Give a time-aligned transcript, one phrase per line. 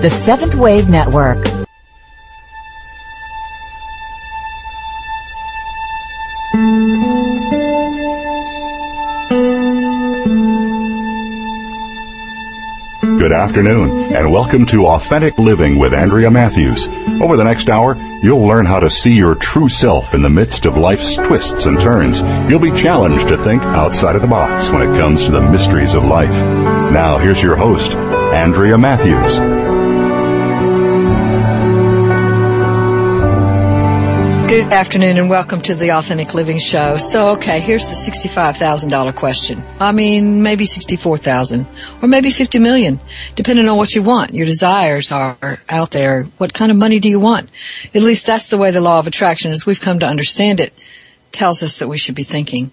[0.00, 1.44] The Seventh Wave Network.
[13.18, 16.88] Good afternoon, and welcome to Authentic Living with Andrea Matthews.
[17.20, 20.64] Over the next hour, you'll learn how to see your true self in the midst
[20.64, 22.22] of life's twists and turns.
[22.50, 25.92] You'll be challenged to think outside of the box when it comes to the mysteries
[25.92, 26.30] of life.
[26.90, 29.59] Now, here's your host, Andrea Matthews.
[34.50, 36.96] Good afternoon and welcome to the Authentic Living Show.
[36.96, 39.62] So, okay, here's the $65,000 question.
[39.78, 41.68] I mean, maybe 64,000
[42.02, 42.98] or maybe 50 million,
[43.36, 44.34] depending on what you want.
[44.34, 46.24] Your desires are out there.
[46.38, 47.48] What kind of money do you want?
[47.94, 50.74] At least that's the way the law of attraction, as we've come to understand it,
[51.30, 52.72] tells us that we should be thinking.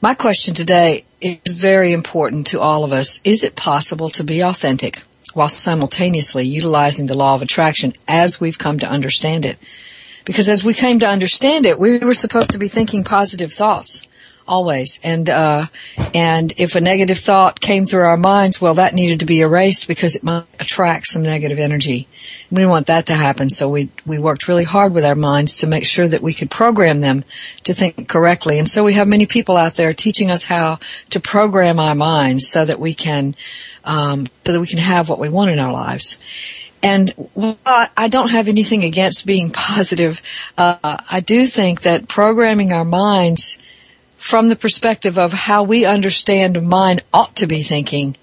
[0.00, 3.20] My question today is very important to all of us.
[3.24, 5.02] Is it possible to be authentic
[5.34, 9.58] while simultaneously utilizing the law of attraction as we've come to understand it?
[10.24, 14.06] Because as we came to understand it, we were supposed to be thinking positive thoughts
[14.46, 15.00] always.
[15.02, 15.66] And uh,
[16.12, 19.88] and if a negative thought came through our minds, well, that needed to be erased
[19.88, 22.08] because it might attract some negative energy.
[22.50, 25.56] We didn't want that to happen, so we we worked really hard with our minds
[25.58, 27.24] to make sure that we could program them
[27.64, 28.58] to think correctly.
[28.58, 30.78] And so we have many people out there teaching us how
[31.10, 33.34] to program our minds so that we can
[33.84, 36.18] um, so that we can have what we want in our lives.
[36.84, 40.20] And while I don't have anything against being positive,
[40.58, 43.58] uh, I do think that programming our minds
[44.18, 48.16] from the perspective of how we understand mind ought to be thinking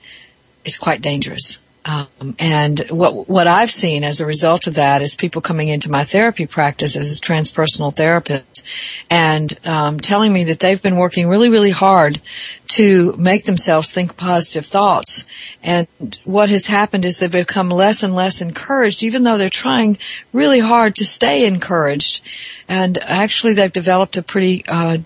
[0.64, 1.61] is quite dangerous.
[1.84, 5.90] Um, and what what I've seen as a result of that is people coming into
[5.90, 8.64] my therapy practice as a transpersonal therapist
[9.10, 12.22] and um, telling me that they've been working really really hard
[12.68, 15.26] to make themselves think positive thoughts.
[15.64, 15.88] And
[16.24, 19.98] what has happened is they've become less and less encouraged, even though they're trying
[20.32, 22.24] really hard to stay encouraged.
[22.70, 25.00] And actually, they've developed a pretty uh,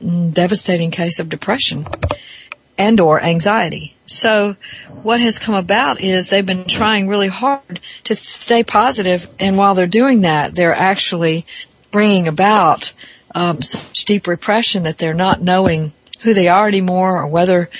[0.00, 1.84] devastating case of depression
[2.78, 3.94] and or anxiety.
[4.12, 4.56] So
[5.02, 9.74] what has come about is they've been trying really hard to stay positive, and while
[9.74, 11.46] they're doing that, they're actually
[11.90, 12.92] bringing about
[13.34, 15.92] um, such deep repression that they're not knowing
[16.22, 17.70] who they are anymore or whether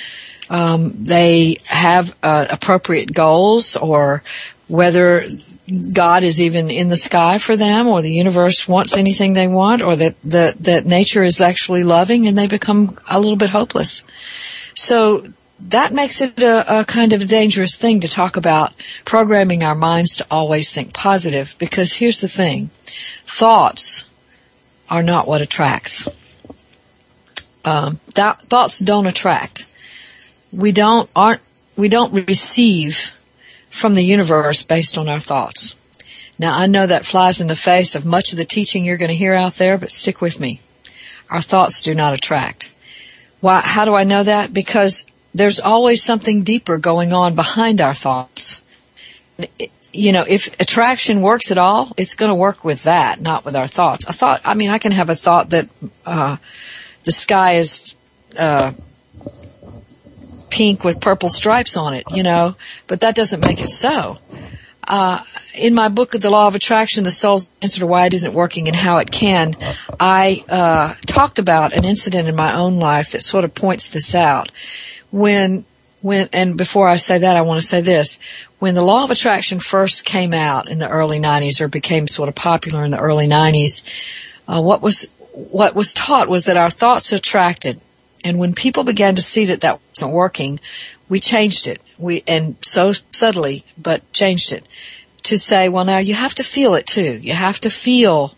[0.49, 4.23] um, they have uh, appropriate goals or
[4.67, 5.25] whether
[5.93, 9.81] God is even in the sky for them or the universe wants anything they want
[9.81, 14.03] or that, that, that nature is actually loving and they become a little bit hopeless.
[14.75, 15.23] So
[15.69, 18.73] that makes it a, a, kind of a dangerous thing to talk about
[19.05, 22.67] programming our minds to always think positive because here's the thing.
[23.25, 24.09] Thoughts
[24.89, 26.39] are not what attracts.
[27.65, 29.73] Um, that, thoughts don't attract.
[30.51, 31.41] We don't aren't
[31.75, 33.19] we don't receive
[33.69, 35.75] from the universe based on our thoughts.
[36.37, 39.09] Now i know that flies in the face of much of the teaching you're going
[39.09, 40.61] to hear out there but stick with me.
[41.29, 42.75] Our thoughts do not attract.
[43.39, 44.53] Why how do i know that?
[44.53, 48.63] Because there's always something deeper going on behind our thoughts.
[49.91, 53.55] You know, if attraction works at all, it's going to work with that, not with
[53.55, 54.07] our thoughts.
[54.07, 55.69] A thought, I mean, I can have a thought that
[56.05, 56.37] uh,
[57.03, 57.95] the sky is
[58.37, 58.73] uh,
[60.49, 62.55] pink with purple stripes on it, you know,
[62.87, 64.19] but that doesn't make it so.
[64.87, 65.19] Uh,
[65.55, 68.67] in my book, The Law of Attraction, The Soul's Answer to Why It Isn't Working
[68.67, 69.55] and How It Can,
[69.99, 74.13] I uh, talked about an incident in my own life that sort of points this
[74.13, 74.51] out
[75.13, 75.63] when
[76.01, 78.19] when and before I say that, I want to say this.
[78.59, 82.29] When the law of attraction first came out in the early 90s or became sort
[82.29, 83.83] of popular in the early 90s,
[84.47, 87.79] uh, what was what was taught was that our thoughts attracted.
[88.25, 90.59] And when people began to see that that wasn't working,
[91.09, 91.79] we changed it.
[91.97, 94.67] We and so subtly, but changed it
[95.23, 97.19] to say, well, now you have to feel it too.
[97.21, 98.35] You have to feel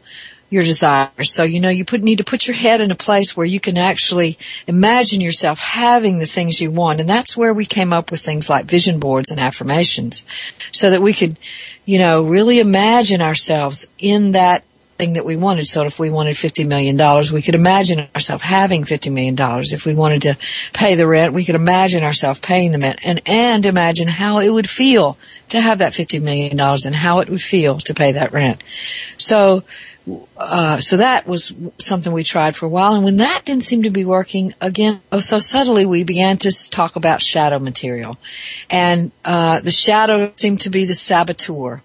[0.49, 1.33] your desires.
[1.33, 3.59] So, you know, you put, need to put your head in a place where you
[3.59, 6.99] can actually imagine yourself having the things you want.
[6.99, 10.25] And that's where we came up with things like vision boards and affirmations
[10.71, 11.39] so that we could,
[11.85, 14.63] you know, really imagine ourselves in that
[14.97, 15.65] thing that we wanted.
[15.65, 16.95] So if we wanted $50 million,
[17.33, 19.35] we could imagine ourselves having $50 million.
[19.37, 20.37] If we wanted to
[20.73, 24.49] pay the rent, we could imagine ourselves paying the rent and, and imagine how it
[24.49, 25.17] would feel
[25.49, 28.63] to have that $50 million and how it would feel to pay that rent.
[29.17, 29.63] So
[30.37, 32.93] uh, so that was something we tried for a while.
[32.93, 36.51] And when that didn't seem to be working, again, oh, so subtly we began to
[36.69, 38.17] talk about shadow material.
[38.69, 41.81] And uh, the shadow seemed to be the saboteur.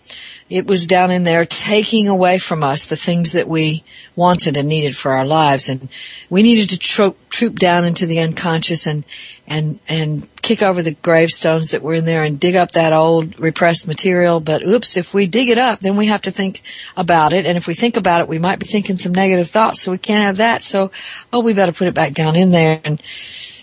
[0.50, 3.85] It was down in there taking away from us the things that we
[4.17, 5.69] wanted and needed for our lives.
[5.69, 5.88] And
[6.29, 9.05] we needed to troop, troop down into the unconscious and,
[9.47, 13.38] and, and kick over the gravestones that were in there and dig up that old
[13.38, 14.41] repressed material.
[14.41, 16.62] But oops, if we dig it up, then we have to think
[16.97, 17.47] about it.
[17.47, 19.81] And if we think about it, we might be thinking some negative thoughts.
[19.81, 20.64] So we can't have that.
[20.64, 20.91] So,
[21.32, 22.81] oh, we better put it back down in there.
[22.82, 23.00] And,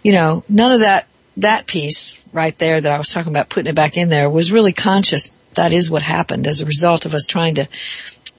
[0.03, 1.05] you know, none of that,
[1.35, 4.53] that piece right there that I was talking about putting it back in there was
[4.53, 7.67] really conscious that is what happened as a result of us trying to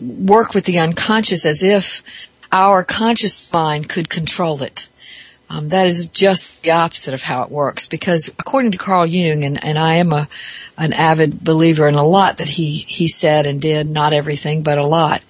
[0.00, 2.03] work with the unconscious as if
[2.50, 4.88] our conscious mind could control it.
[5.50, 9.44] Um, that is just the opposite of how it works because according to Carl Jung,
[9.44, 10.29] and, and I am a,
[10.76, 14.79] an avid believer in a lot that he, he said and did, not everything, but
[14.79, 15.25] a lot.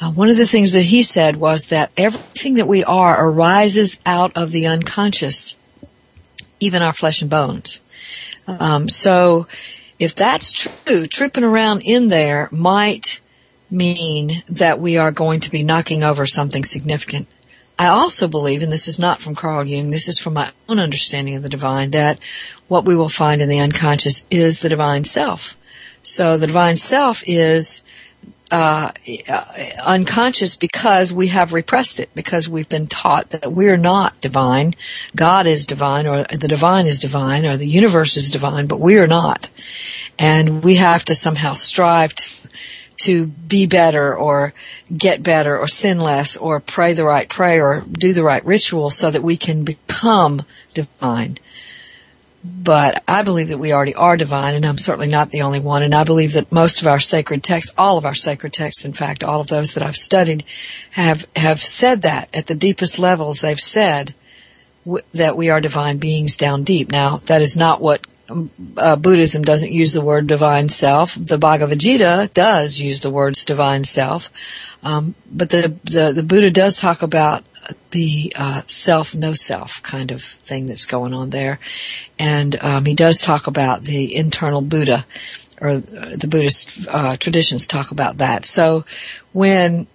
[0.00, 4.00] Uh, one of the things that he said was that everything that we are arises
[4.06, 5.58] out of the unconscious,
[6.60, 7.80] even our flesh and bones.
[8.46, 9.46] Um, so
[10.00, 13.20] if that's true, tripping around in there might
[13.70, 17.28] mean that we are going to be knocking over something significant.
[17.78, 20.78] I also believe, and this is not from Carl Jung, this is from my own
[20.78, 22.18] understanding of the divine, that
[22.66, 25.54] what we will find in the unconscious is the divine self.
[26.02, 27.82] So the divine self is
[28.50, 28.90] uh,
[29.84, 34.74] unconscious because we have repressed it, because we've been taught that we're not divine.
[35.14, 38.98] God is divine, or the divine is divine, or the universe is divine, but we
[38.98, 39.48] are not.
[40.18, 42.48] And we have to somehow strive to,
[43.02, 44.52] to be better, or
[44.96, 48.90] get better, or sin less, or pray the right prayer, or do the right ritual
[48.90, 50.42] so that we can become
[50.74, 51.38] divine
[52.42, 55.82] but I believe that we already are divine, and I'm certainly not the only one.
[55.82, 58.94] And I believe that most of our sacred texts, all of our sacred texts, in
[58.94, 60.44] fact, all of those that I've studied,
[60.92, 63.40] have have said that at the deepest levels.
[63.40, 64.14] They've said
[64.86, 66.90] w- that we are divine beings down deep.
[66.90, 71.14] Now, that is not what um, uh, Buddhism doesn't use the word divine self.
[71.14, 74.30] The Bhagavad Gita does use the words divine self,
[74.82, 77.44] um, but the, the the Buddha does talk about
[77.90, 81.58] the uh, self, no self kind of thing that's going on there.
[82.18, 85.04] And um, he does talk about the internal Buddha,
[85.60, 88.44] or the Buddhist uh, traditions talk about that.
[88.44, 88.84] So
[89.32, 89.86] when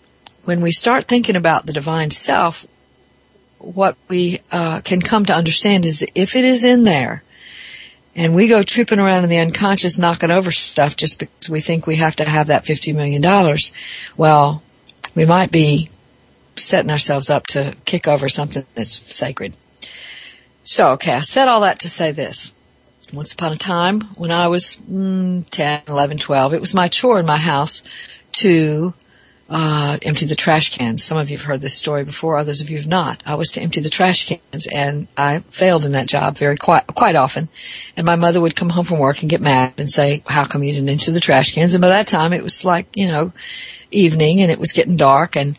[0.44, 2.68] when we start thinking about the divine self,
[3.57, 7.24] what we uh, can come to understand is that if it is in there,
[8.16, 11.86] and we go tripping around in the unconscious, knocking over stuff just because we think
[11.86, 13.74] we have to have that fifty million dollars,
[14.16, 14.63] well,
[15.16, 15.89] we might be
[16.55, 19.53] setting ourselves up to kick over something that's sacred.
[20.63, 22.51] So, okay, I said all that to say this.
[23.13, 27.19] Once upon a time, when I was mm, 10, 11, 12, it was my chore
[27.19, 27.83] in my house
[28.33, 28.93] to
[29.47, 31.03] uh, empty the trash cans.
[31.03, 33.21] Some of you have heard this story before, others of you have not.
[33.25, 36.87] I was to empty the trash cans, and I failed in that job very quite
[36.87, 37.49] quite often.
[37.95, 40.63] And my mother would come home from work and get mad and say, "How come
[40.63, 43.33] you didn't empty the trash cans?" And by that time, it was like you know,
[43.91, 45.57] evening, and it was getting dark, and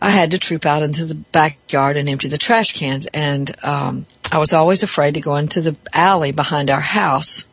[0.00, 3.06] I had to troop out into the backyard and empty the trash cans.
[3.14, 7.46] And um, I was always afraid to go into the alley behind our house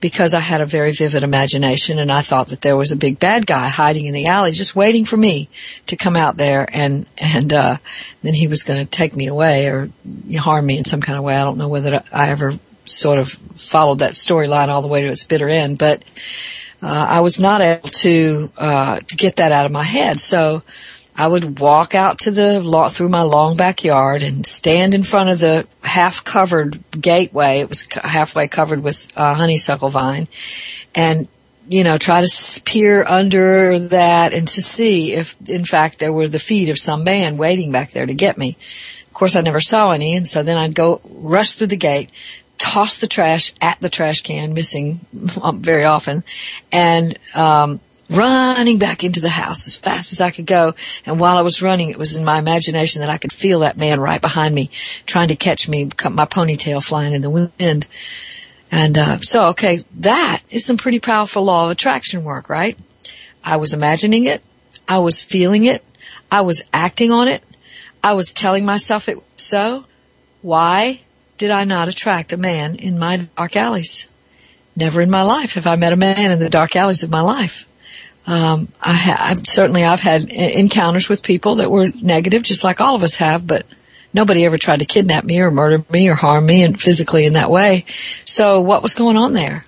[0.00, 3.18] because I had a very vivid imagination and I thought that there was a big
[3.18, 5.48] bad guy hiding in the alley just waiting for me
[5.86, 7.78] to come out there and and uh
[8.22, 9.90] then he was going to take me away or
[10.36, 11.34] harm me in some kind of way.
[11.34, 12.52] I don't know whether I ever
[12.86, 16.04] sort of followed that storyline all the way to its bitter end, but
[16.80, 20.20] uh, I was not able to uh to get that out of my head.
[20.20, 20.62] So
[21.18, 25.30] I would walk out to the lot through my long backyard and stand in front
[25.30, 27.58] of the half covered gateway.
[27.58, 30.28] It was halfway covered with uh, honeysuckle vine,
[30.94, 31.26] and
[31.66, 36.28] you know try to peer under that and to see if in fact there were
[36.28, 38.56] the feet of some man waiting back there to get me.
[39.08, 42.12] Of course, I never saw any, and so then I'd go rush through the gate,
[42.58, 46.22] toss the trash at the trash can, missing very often,
[46.70, 50.74] and um, running back into the house as fast as I could go.
[51.04, 53.76] And while I was running, it was in my imagination that I could feel that
[53.76, 54.70] man right behind me
[55.06, 57.86] trying to catch me, my ponytail flying in the wind.
[58.70, 62.78] And uh, so, okay, that is some pretty powerful law of attraction work, right?
[63.44, 64.42] I was imagining it.
[64.88, 65.84] I was feeling it.
[66.30, 67.42] I was acting on it.
[68.02, 69.84] I was telling myself it so.
[70.40, 71.00] Why
[71.36, 74.08] did I not attract a man in my dark alleys?
[74.76, 77.20] Never in my life have I met a man in the dark alleys of my
[77.20, 77.67] life.
[78.28, 83.02] Um, I certainly I've had encounters with people that were negative, just like all of
[83.02, 83.64] us have, but
[84.12, 87.32] nobody ever tried to kidnap me or murder me or harm me and physically in
[87.32, 87.86] that way.
[88.26, 89.64] So what was going on there?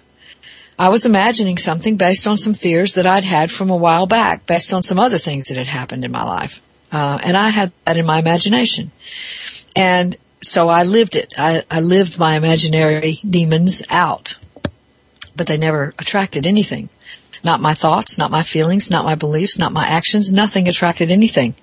[0.78, 4.44] I was imagining something based on some fears that I'd had from a while back,
[4.44, 6.60] based on some other things that had happened in my life.
[6.92, 8.90] Uh, and I had that in my imagination.
[9.74, 11.32] And so I lived it.
[11.38, 14.36] I, I lived my imaginary demons out,
[15.34, 16.90] but they never attracted anything.
[17.42, 20.32] Not my thoughts, not my feelings, not my beliefs, not my actions.
[20.32, 21.54] Nothing attracted anything.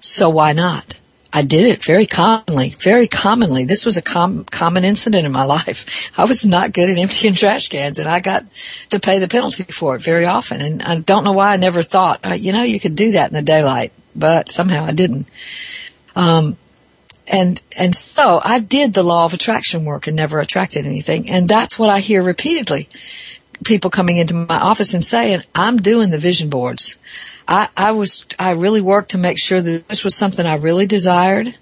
[0.00, 0.98] So why not?
[1.32, 3.64] I did it very commonly, very commonly.
[3.64, 6.10] This was a com- common incident in my life.
[6.18, 8.42] I was not good at emptying trash cans and I got
[8.90, 10.60] to pay the penalty for it very often.
[10.60, 13.30] And I don't know why I never thought, uh, you know, you could do that
[13.30, 15.28] in the daylight, but somehow I didn't.
[16.16, 16.56] Um,
[17.28, 21.30] and, and so I did the law of attraction work and never attracted anything.
[21.30, 22.88] And that's what I hear repeatedly.
[23.64, 26.96] People coming into my office and saying, I'm doing the vision boards.
[27.46, 30.86] I, I was, I really worked to make sure that this was something I really
[30.86, 31.56] desired.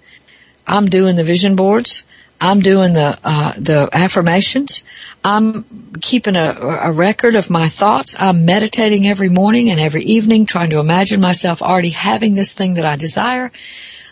[0.67, 2.03] I'm doing the vision boards.
[2.41, 4.83] I'm doing the, uh, the affirmations.
[5.25, 5.65] I'm
[6.01, 8.15] keeping a, a record of my thoughts.
[8.17, 12.75] I'm meditating every morning and every evening, trying to imagine myself already having this thing
[12.75, 13.51] that I desire.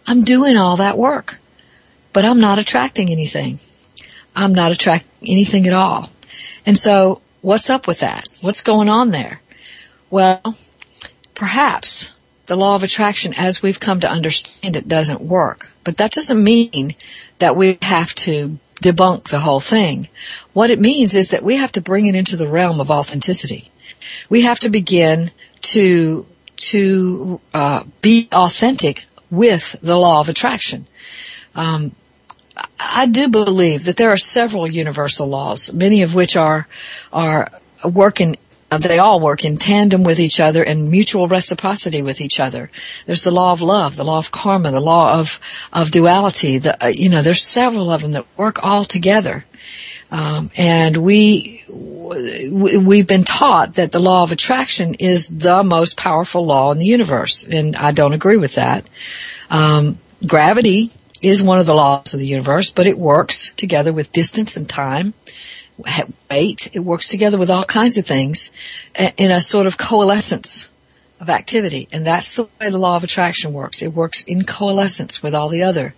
[0.06, 1.40] I'm doing all that work,
[2.12, 3.60] but I'm not attracting anything.
[4.36, 6.10] I'm not attracting anything at all.
[6.66, 8.28] And so what's up with that?
[8.42, 9.40] What's going on there?
[10.10, 10.58] Well,
[11.34, 12.14] perhaps
[12.48, 15.72] the law of attraction as we've come to understand it doesn't work.
[15.86, 16.96] But that doesn't mean
[17.40, 20.10] that we have to debunk the whole thing.
[20.52, 23.72] What it means is that we have to bring it into the realm of authenticity.
[24.30, 25.32] We have to begin
[25.74, 26.26] to
[26.58, 30.86] to uh, be authentic with the law of attraction.
[31.56, 31.94] Um,
[32.80, 36.68] I do believe that there are several universal laws, many of which are
[37.12, 37.50] are
[37.84, 38.38] working
[38.70, 42.70] they all work in tandem with each other and mutual reciprocity with each other.
[43.06, 45.40] There's the law of love, the law of karma, the law of
[45.72, 46.58] of duality.
[46.58, 49.46] The uh, you know there's several of them that work all together,
[50.12, 56.46] um, and we we've been taught that the law of attraction is the most powerful
[56.46, 58.90] law in the universe, and I don't agree with that.
[59.50, 64.12] Um, gravity is one of the laws of the universe, but it works together with
[64.12, 65.14] distance and time
[66.30, 66.70] weight.
[66.74, 68.52] It works together with all kinds of things
[69.18, 70.72] in a sort of coalescence
[71.20, 71.88] of activity.
[71.92, 73.82] And that's the way the law of attraction works.
[73.82, 75.96] It works in coalescence with all the other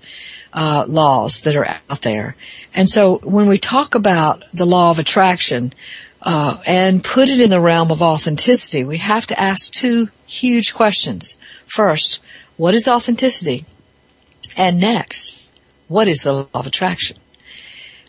[0.53, 2.35] uh, laws that are out there.
[2.73, 5.73] And so when we talk about the law of attraction
[6.21, 10.73] uh, and put it in the realm of authenticity, we have to ask two huge
[10.73, 11.37] questions.
[11.65, 12.21] First,
[12.57, 13.65] what is authenticity?
[14.59, 15.53] And next,
[15.87, 17.15] what is the law of attraction?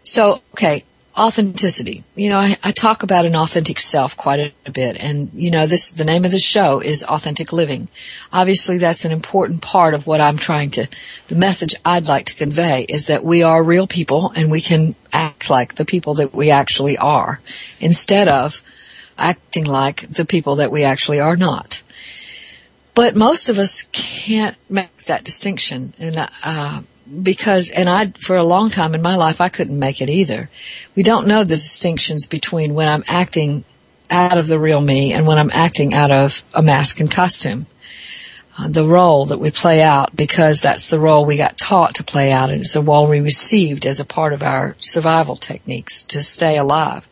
[0.03, 0.83] So, okay,
[1.17, 2.03] authenticity.
[2.17, 5.53] You know, I, I, talk about an authentic self quite a, a, bit, and you
[5.53, 7.89] know, this the name of the show is authentic living.
[8.33, 10.89] Obviously, that's an important part of what I'm trying to.
[11.29, 14.97] The message I'd like to convey is that we are real people, and we can
[15.13, 17.41] act like the people that we actually are,
[17.79, 18.61] instead of
[19.17, 21.81] acting like the people that we actually are not.
[23.01, 26.83] But most of us can't make that distinction, and uh,
[27.23, 30.51] because, and I, for a long time in my life, I couldn't make it either.
[30.95, 33.65] We don't know the distinctions between when I'm acting
[34.11, 37.65] out of the real me and when I'm acting out of a mask and costume.
[38.59, 42.05] Uh, the role that we play out because that's the role we got taught to
[42.05, 46.03] play out and it's a role we received as a part of our survival techniques
[46.03, 47.09] to stay alive.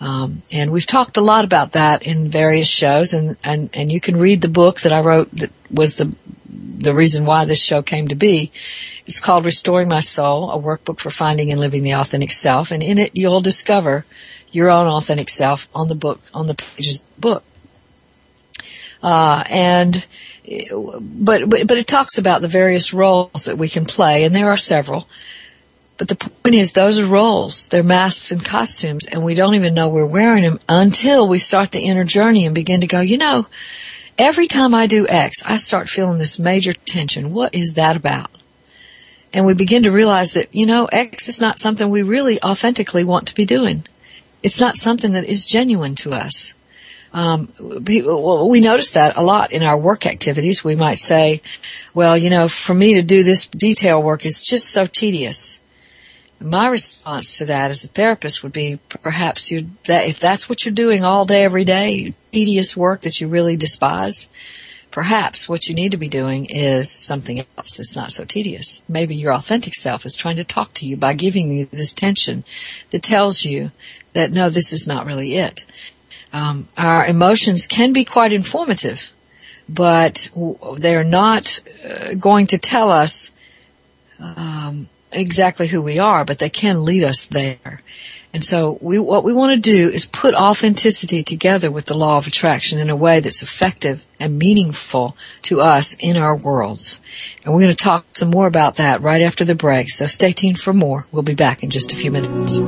[0.00, 4.00] Um, and we've talked a lot about that in various shows and, and, and you
[4.00, 6.14] can read the book that I wrote that was the
[6.78, 8.52] the reason why this show came to be.
[9.06, 12.70] It's called Restoring My Soul, a workbook for finding and living the authentic self.
[12.70, 14.04] And in it, you'll discover
[14.50, 17.42] your own authentic self on the book, on the pages book.
[19.02, 20.06] Uh, and,
[21.00, 24.48] but, but, but it talks about the various roles that we can play, and there
[24.48, 25.08] are several.
[25.98, 27.68] But the point is, those are roles.
[27.68, 31.72] They're masks and costumes, and we don't even know we're wearing them until we start
[31.72, 33.46] the inner journey and begin to go, you know,
[34.18, 37.32] Every time I do X, I start feeling this major tension.
[37.32, 38.30] What is that about?
[39.32, 43.04] And we begin to realize that, you know, X is not something we really authentically
[43.04, 43.84] want to be doing.
[44.42, 46.54] It's not something that is genuine to us.
[47.12, 50.64] Um, we notice that a lot in our work activities.
[50.64, 51.40] We might say,
[51.94, 55.60] well, you know, for me to do this detail work is just so tedious.
[56.40, 60.64] My response to that as a therapist would be perhaps you that if that's what
[60.64, 64.28] you're doing all day every day, tedious work that you really despise,
[64.92, 68.82] perhaps what you need to be doing is something else that's not so tedious.
[68.88, 72.44] Maybe your authentic self is trying to talk to you by giving you this tension
[72.90, 73.72] that tells you
[74.12, 75.64] that no, this is not really it.
[76.32, 79.12] Um, our emotions can be quite informative,
[79.68, 80.30] but
[80.76, 83.32] they're not uh, going to tell us
[84.20, 87.82] um, exactly who we are, but they can lead us there.
[88.34, 92.18] And so we, what we want to do is put authenticity together with the law
[92.18, 97.00] of attraction in a way that's effective and meaningful to us in our worlds.
[97.44, 99.88] And we're going to talk some more about that right after the break.
[99.88, 101.06] So stay tuned for more.
[101.10, 102.58] We'll be back in just a few minutes.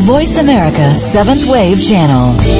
[0.00, 2.59] Voice America Seventh Wave Channel.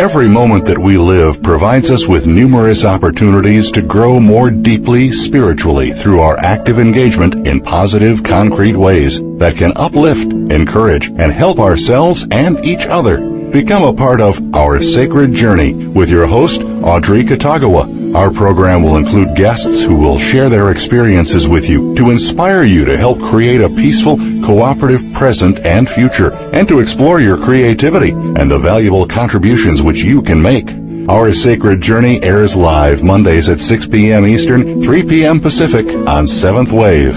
[0.00, 5.92] Every moment that we live provides us with numerous opportunities to grow more deeply spiritually
[5.92, 12.26] through our active engagement in positive, concrete ways that can uplift, encourage, and help ourselves
[12.32, 13.20] and each other.
[13.50, 17.93] Become a part of Our Sacred Journey with your host, Audrey Kitagawa.
[18.14, 22.84] Our program will include guests who will share their experiences with you to inspire you
[22.84, 28.48] to help create a peaceful, cooperative present and future, and to explore your creativity and
[28.48, 30.70] the valuable contributions which you can make.
[31.08, 34.24] Our Sacred Journey airs live Mondays at 6 p.m.
[34.26, 35.40] Eastern, 3 p.m.
[35.40, 37.16] Pacific on 7th Wave.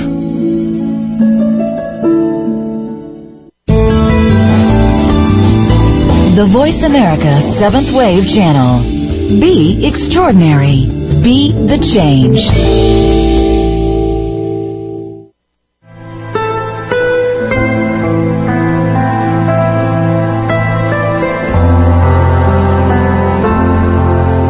[6.35, 8.96] The Voice America Seventh Wave Channel.
[9.27, 10.85] Be extraordinary.
[11.21, 12.47] Be the change.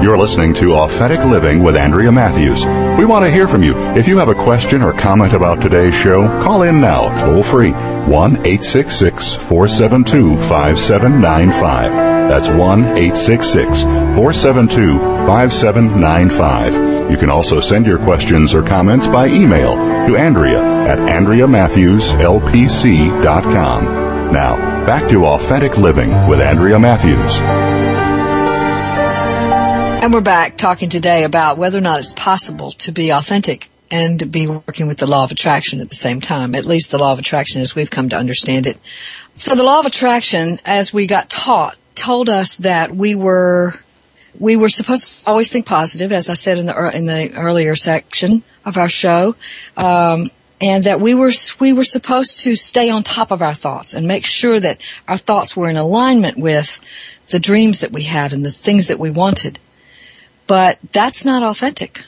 [0.04, 2.64] You're listening to Authentic Living with Andrea Matthews.
[3.00, 3.76] We want to hear from you.
[3.96, 7.72] If you have a question or comment about today's show, call in now, toll free,
[7.72, 11.92] 1 866 472 5795.
[12.30, 13.84] That's 1 866
[14.18, 14.98] 472
[15.28, 17.12] 5795.
[17.12, 19.76] You can also send your questions or comments by email
[20.08, 23.84] to Andrea at AndreaMatthewsLPC.com.
[24.34, 24.56] Now,
[24.88, 27.40] back to Authentic Living with Andrea Matthews.
[30.04, 34.32] And we're back talking today about whether or not it's possible to be authentic and
[34.32, 37.12] be working with the law of attraction at the same time, at least the law
[37.12, 38.80] of attraction as we've come to understand it.
[39.36, 43.76] So the law of attraction, as we got taught told us that we were
[44.40, 47.76] we were supposed to always think positive, as I said in the in the earlier
[47.76, 49.36] section of our show,
[49.76, 50.28] um,
[50.60, 54.08] and that we were we were supposed to stay on top of our thoughts and
[54.08, 56.80] make sure that our thoughts were in alignment with
[57.30, 59.60] the dreams that we had and the things that we wanted.
[60.48, 62.06] But that's not authentic.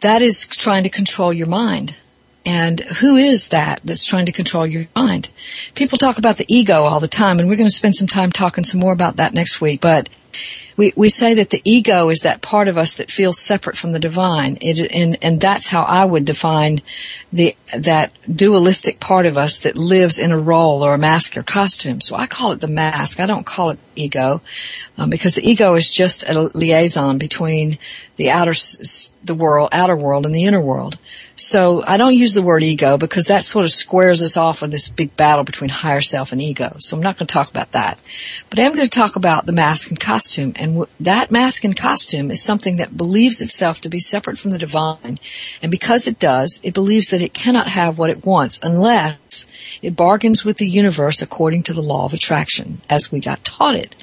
[0.00, 2.00] That is trying to control your mind.
[2.46, 5.30] And who is that that's trying to control your mind?
[5.74, 8.30] People talk about the ego all the time, and we're going to spend some time
[8.30, 9.80] talking some more about that next week.
[9.80, 10.08] But
[10.80, 13.92] we, we say that the ego is that part of us that feels separate from
[13.92, 14.56] the divine.
[14.62, 16.78] It, and, and that's how I would define
[17.30, 21.42] the, that dualistic part of us that lives in a role or a mask or
[21.42, 22.00] costume.
[22.00, 23.20] So I call it the mask.
[23.20, 24.40] I don't call it ego,
[24.96, 27.76] um, because the ego is just a liaison between
[28.16, 28.54] the outer,
[29.22, 30.96] the world, outer world and the inner world.
[31.40, 34.72] So I don't use the word ego because that sort of squares us off with
[34.72, 36.76] this big battle between higher self and ego.
[36.80, 37.98] So I'm not going to talk about that.
[38.50, 40.52] But I am going to talk about the mask and costume.
[40.56, 44.50] And w- that mask and costume is something that believes itself to be separate from
[44.50, 45.16] the divine.
[45.62, 49.96] And because it does, it believes that it cannot have what it wants unless it
[49.96, 53.96] bargains with the universe according to the law of attraction as we got taught it.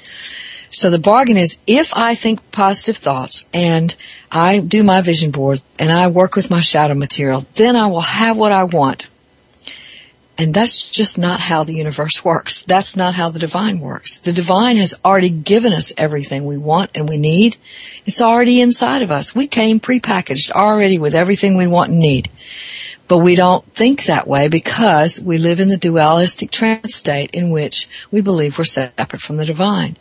[0.70, 3.94] So the bargain is if I think positive thoughts and
[4.30, 8.00] I do my vision board and I work with my shadow material, then I will
[8.00, 9.08] have what I want.
[10.40, 12.62] And that's just not how the universe works.
[12.62, 14.20] That's not how the divine works.
[14.20, 17.56] The divine has already given us everything we want and we need.
[18.06, 19.34] It's already inside of us.
[19.34, 22.30] We came prepackaged already with everything we want and need.
[23.08, 27.50] But we don't think that way because we live in the dualistic trance state in
[27.50, 29.96] which we believe we're separate from the divine.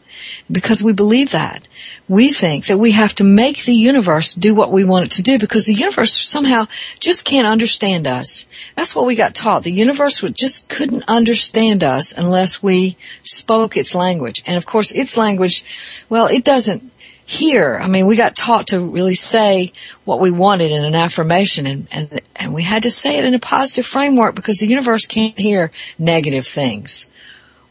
[0.52, 1.68] Because we believe that,
[2.10, 5.24] we think that we have to make the universe do what we want it to
[5.24, 6.66] do because the universe somehow
[7.00, 8.48] just can't understand us.
[8.76, 9.64] That's what we got taught.
[9.64, 14.44] The universe just couldn't understand us unless we spoke its language.
[14.46, 16.92] And of course, its language, well, it doesn't
[17.30, 17.78] here.
[17.80, 19.74] I mean, we got taught to really say
[20.06, 23.34] what we wanted in an affirmation and, and, and we had to say it in
[23.34, 27.12] a positive framework because the universe can't hear negative things.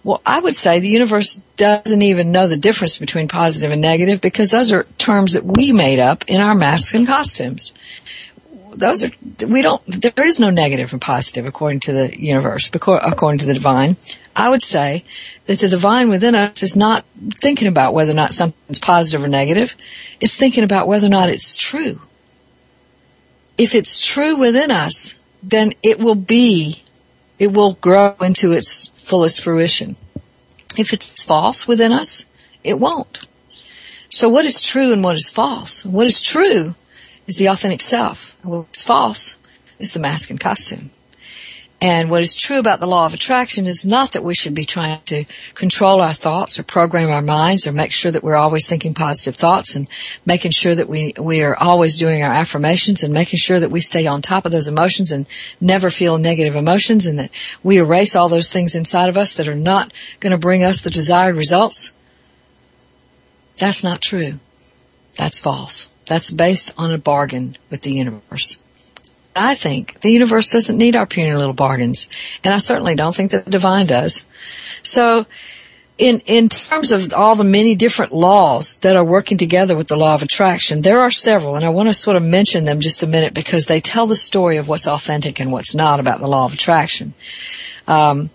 [0.04, 4.20] Well, I would say the universe doesn't even know the difference between positive and negative
[4.20, 7.72] because those are terms that we made up in our masks and costumes.
[8.76, 9.10] Those are,
[9.46, 13.54] we don't, there is no negative and positive according to the universe, according to the
[13.54, 13.96] divine.
[14.34, 15.04] I would say
[15.46, 17.06] that the divine within us is not
[17.40, 19.74] thinking about whether or not something's positive or negative.
[20.20, 22.02] It's thinking about whether or not it's true.
[23.56, 26.82] If it's true within us, then it will be,
[27.38, 29.96] it will grow into its fullest fruition.
[30.76, 32.26] If it's false within us,
[32.62, 33.20] it won't.
[34.10, 35.86] So what is true and what is false?
[35.86, 36.74] What is true
[37.26, 38.36] is the authentic self.
[38.44, 39.36] What is false
[39.78, 40.90] is the mask and costume.
[41.78, 44.64] And what is true about the law of attraction is not that we should be
[44.64, 48.66] trying to control our thoughts or program our minds or make sure that we're always
[48.66, 49.86] thinking positive thoughts and
[50.24, 53.80] making sure that we, we are always doing our affirmations and making sure that we
[53.80, 55.26] stay on top of those emotions and
[55.60, 57.30] never feel negative emotions and that
[57.62, 60.80] we erase all those things inside of us that are not going to bring us
[60.80, 61.92] the desired results.
[63.58, 64.40] That's not true.
[65.18, 65.90] That's false.
[66.06, 68.58] That's based on a bargain with the universe.
[69.34, 72.08] I think the universe doesn't need our puny little bargains.
[72.42, 74.24] And I certainly don't think the divine does.
[74.82, 75.26] So,
[75.98, 79.96] in, in terms of all the many different laws that are working together with the
[79.96, 83.02] law of attraction, there are several, and I want to sort of mention them just
[83.02, 86.28] a minute because they tell the story of what's authentic and what's not about the
[86.28, 87.14] law of attraction.
[87.88, 88.28] Um,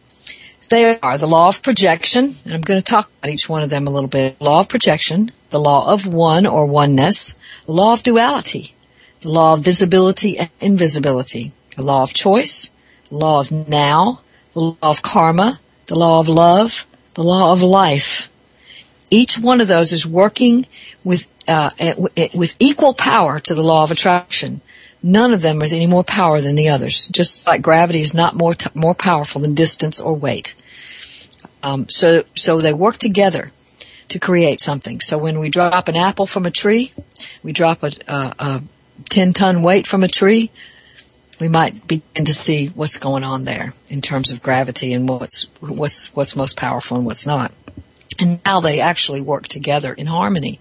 [0.71, 3.69] they are the law of projection, and I'm going to talk about each one of
[3.69, 4.41] them a little bit.
[4.41, 8.73] Law of projection, the law of one or oneness, the law of duality,
[9.19, 12.71] the law of visibility and invisibility, the law of choice,
[13.10, 14.21] the law of now,
[14.53, 18.29] the law of karma, the law of love, the law of life.
[19.10, 20.65] Each one of those is working
[21.03, 21.71] with uh,
[22.34, 24.62] with equal power to the law of attraction.
[25.03, 27.07] None of them has any more power than the others.
[27.07, 30.55] Just like gravity is not more t- more powerful than distance or weight.
[31.63, 33.52] Um, so so they work together
[34.10, 35.00] to create something.
[35.00, 36.91] So when we drop an apple from a tree,
[37.43, 38.63] we drop a, a, a
[39.10, 40.52] 10 ton weight from a tree,
[41.39, 45.47] we might begin to see what's going on there in terms of gravity and what's,
[45.60, 47.52] what's, what's most powerful and what's not.
[48.19, 50.60] And how they actually work together in harmony.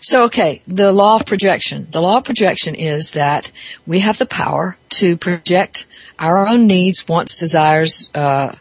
[0.00, 1.88] So, okay, the law of projection.
[1.90, 3.52] The law of projection is that
[3.86, 5.86] we have the power to project
[6.18, 8.54] our own needs, wants, desires, uh,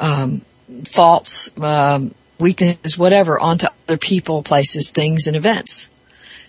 [0.00, 0.40] um,
[0.84, 5.88] faults, um, weaknesses, whatever, onto other people, places, things, and events.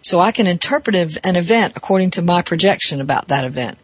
[0.01, 3.77] So I can interpret an event according to my projection about that event.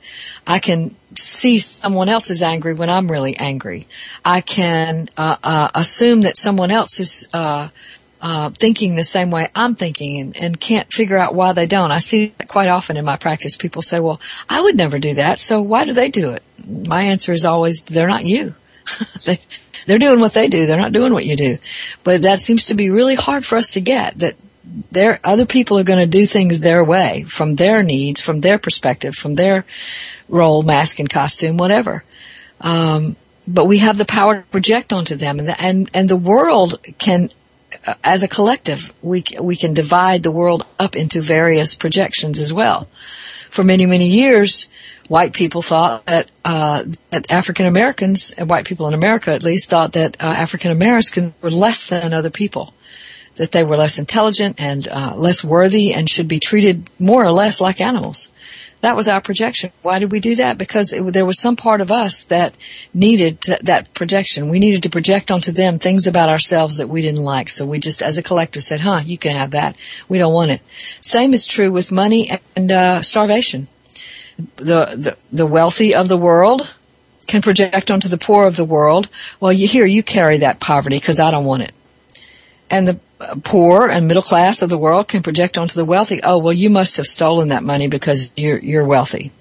[0.47, 3.87] I can see someone else is angry when I'm really angry.
[4.23, 7.69] I can uh, uh, assume that someone else is uh,
[8.21, 11.91] uh, thinking the same way I'm thinking and, and can't figure out why they don't.
[11.91, 13.57] I see that quite often in my practice.
[13.57, 16.43] People say, well, I would never do that, so why do they do it?
[16.87, 18.55] My answer is always, they're not you.
[19.25, 19.39] they,
[19.85, 20.65] they're doing what they do.
[20.65, 21.57] They're not doing what you do.
[22.03, 24.35] But that seems to be really hard for us to get that
[24.91, 28.57] their other people are going to do things their way from their needs, from their
[28.57, 29.65] perspective, from their
[30.27, 32.03] role, mask and costume, whatever.
[32.61, 33.15] Um,
[33.47, 36.79] but we have the power to project onto them, and the, and and the world
[36.97, 37.29] can,
[37.85, 42.51] uh, as a collective, we we can divide the world up into various projections as
[42.51, 42.87] well.
[43.51, 44.67] For many many years,
[45.07, 49.93] white people thought that uh, that African Americans, white people in America at least, thought
[49.93, 52.73] that uh, African Americans were less than other people
[53.35, 57.31] that they were less intelligent and uh, less worthy and should be treated more or
[57.31, 58.31] less like animals.
[58.81, 59.71] That was our projection.
[59.81, 60.57] Why did we do that?
[60.57, 62.53] Because it, there was some part of us that
[62.93, 64.49] needed that projection.
[64.49, 67.49] We needed to project onto them things about ourselves that we didn't like.
[67.49, 69.75] So we just, as a collector, said, "Huh, you can have that.
[70.07, 70.61] We don't want it."
[71.01, 73.67] Same is true with money and uh, starvation.
[74.57, 76.73] The, the the wealthy of the world
[77.25, 79.07] can project onto the poor of the world.
[79.39, 81.71] Well, you here you carry that poverty because I don't want it
[82.69, 82.99] and the
[83.43, 86.69] poor and middle class of the world can project onto the wealthy, oh, well, you
[86.69, 89.31] must have stolen that money because you're, you're wealthy.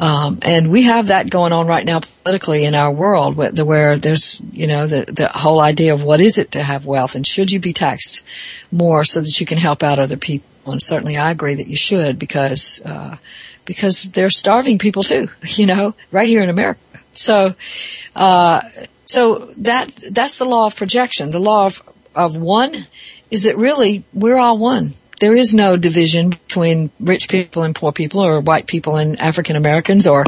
[0.00, 4.42] Um, and we have that going on right now politically in our world where there's,
[4.52, 7.52] you know, the, the whole idea of what is it to have wealth and should
[7.52, 8.24] you be taxed
[8.72, 10.48] more so that you can help out other people?
[10.66, 13.16] And certainly I agree that you should because, uh,
[13.72, 16.80] because they're starving people too, you know, right here in America.
[17.12, 17.54] So,
[18.16, 18.60] uh,
[19.04, 21.30] so that, that's the law of projection.
[21.30, 21.82] The law of
[22.14, 22.74] of one
[23.30, 24.90] is that really we're all one.
[25.20, 29.56] There is no division between rich people and poor people or white people and African
[29.56, 30.24] Americans or,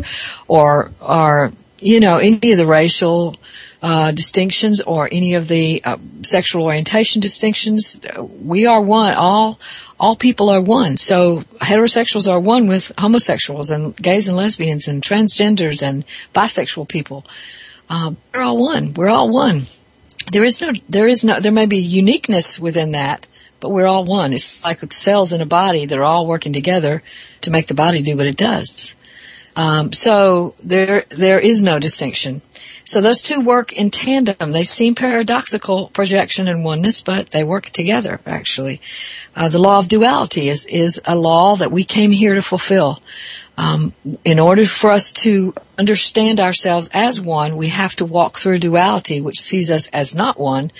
[0.46, 3.36] or, or, you know, any of the racial,
[3.82, 8.00] uh, distinctions or any of the uh, sexual orientation distinctions.
[8.18, 9.14] We are one.
[9.14, 9.58] All
[9.98, 10.96] all people are one.
[10.96, 16.04] So heterosexuals are one with homosexuals and gays and lesbians and transgenders and
[16.34, 17.24] bisexual people.
[17.88, 18.94] Um, we're all one.
[18.94, 19.60] We're all one
[20.32, 23.26] there is no, there is no, there may be uniqueness within that,
[23.60, 24.32] but we're all one.
[24.32, 27.02] It's like cells in a body that are all working together
[27.42, 28.94] to make the body do what it does.
[29.56, 32.42] Um, so there, there is no distinction.
[32.84, 34.52] So those two work in tandem.
[34.52, 38.80] They seem paradoxical, projection and oneness, but they work together, actually.
[39.34, 43.00] Uh, the law of duality is, is a law that we came here to fulfill.
[43.56, 43.92] Um,
[44.24, 49.20] in order for us to understand ourselves as one, we have to walk through duality,
[49.20, 50.70] which sees us as not one,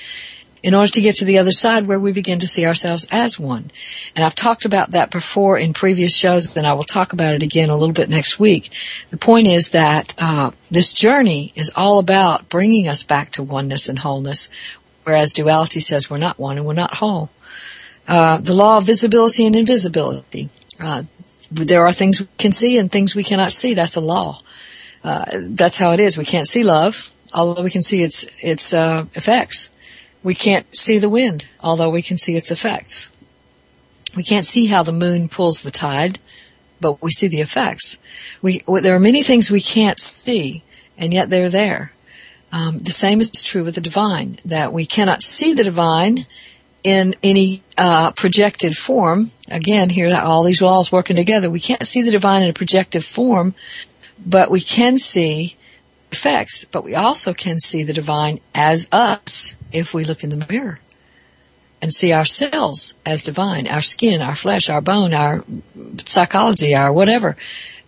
[0.65, 3.39] in order to get to the other side where we begin to see ourselves as
[3.39, 3.71] one.
[4.17, 7.43] And I've talked about that before in previous shows, and I will talk about it
[7.43, 8.71] again a little bit next week.
[9.11, 13.91] The point is that uh, this journey is all about bringing us back to oneness
[13.91, 14.49] and wholeness,
[15.03, 17.29] whereas duality says we're not one and we're not whole.
[18.09, 20.49] Uh, the law of visibility and invisibility.
[20.81, 21.03] Uh,
[21.51, 23.75] there are things we can see and things we cannot see.
[23.75, 24.41] That's a law.
[25.05, 26.17] Uh, that's how it is.
[26.17, 29.69] We can't see love, although we can see its its uh, effects.
[30.25, 33.11] We can't see the wind, although we can see its effects.
[34.17, 36.19] We can't see how the moon pulls the tide,
[36.81, 37.99] but we see the effects.
[38.41, 40.65] We, there are many things we can't see,
[40.97, 41.93] and yet they're there.
[42.53, 46.25] Um, the same is true with the divine, that we cannot see the divine
[46.85, 49.29] in any uh, projected form.
[49.51, 51.51] Again, here all these laws working together.
[51.51, 53.55] We can't see the divine in a projective form,
[54.25, 55.57] but we can see
[56.15, 60.47] effects, but we also can see the divine as us if we look in the
[60.49, 60.79] mirror
[61.83, 65.45] and see ourselves as divine, our skin, our flesh, our bone, our
[66.07, 67.37] psychology, our whatever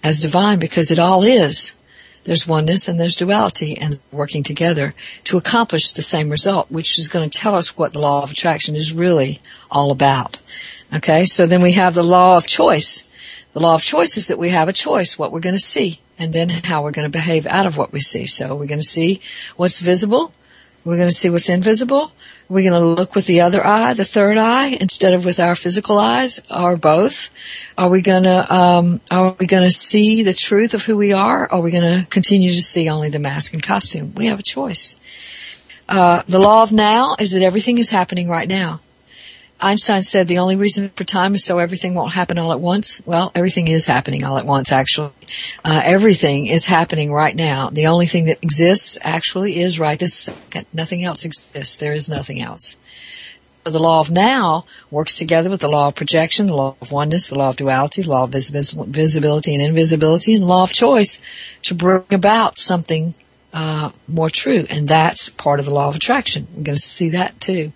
[0.02, 1.78] as divine because it all is.
[2.24, 7.06] There's oneness and there's duality and working together to accomplish the same result, which is
[7.06, 10.40] going to tell us what the law of attraction is really all about.
[10.92, 13.10] Okay, so then we have the law of choice.
[13.52, 16.00] The law of choice is that we have a choice what we're going to see
[16.18, 18.26] and then how we're going to behave out of what we see.
[18.26, 19.20] So we're going to see
[19.56, 20.32] what's visible.
[20.84, 22.12] We're going to see what's invisible.
[22.48, 25.56] We're going to look with the other eye, the third eye, instead of with our
[25.56, 27.30] physical eyes, or both.
[27.76, 31.12] Are we going to, um, are we going to see the truth of who we
[31.12, 31.42] are?
[31.44, 34.12] Or are we going to continue to see only the mask and costume?
[34.14, 34.94] We have a choice.
[35.88, 38.80] Uh, the law of now is that everything is happening right now.
[39.60, 43.00] Einstein said the only reason for time is so everything won't happen all at once.
[43.06, 45.12] Well, everything is happening all at once, actually.
[45.64, 47.70] Uh, everything is happening right now.
[47.70, 50.66] The only thing that exists actually is right this second.
[50.74, 51.76] Nothing else exists.
[51.76, 52.76] There is nothing else.
[53.64, 57.28] The law of now works together with the law of projection, the law of oneness,
[57.28, 61.20] the law of duality, the law of visibility and invisibility, and the law of choice
[61.62, 63.14] to bring about something
[63.58, 66.46] uh, more true, and that's part of the law of attraction.
[66.54, 67.72] We're going to see that too.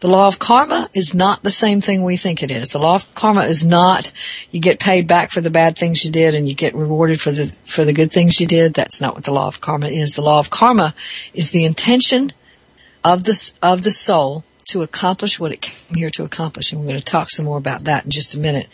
[0.00, 2.70] The law of karma is not the same thing we think it is.
[2.70, 4.10] The law of karma is not
[4.50, 7.30] you get paid back for the bad things you did and you get rewarded for
[7.30, 8.72] the for the good things you did.
[8.72, 10.14] That's not what the law of karma is.
[10.14, 10.94] The law of karma
[11.34, 12.32] is the intention
[13.04, 16.88] of the of the soul to accomplish what it came here to accomplish, and we're
[16.88, 18.66] going to talk some more about that in just a minute.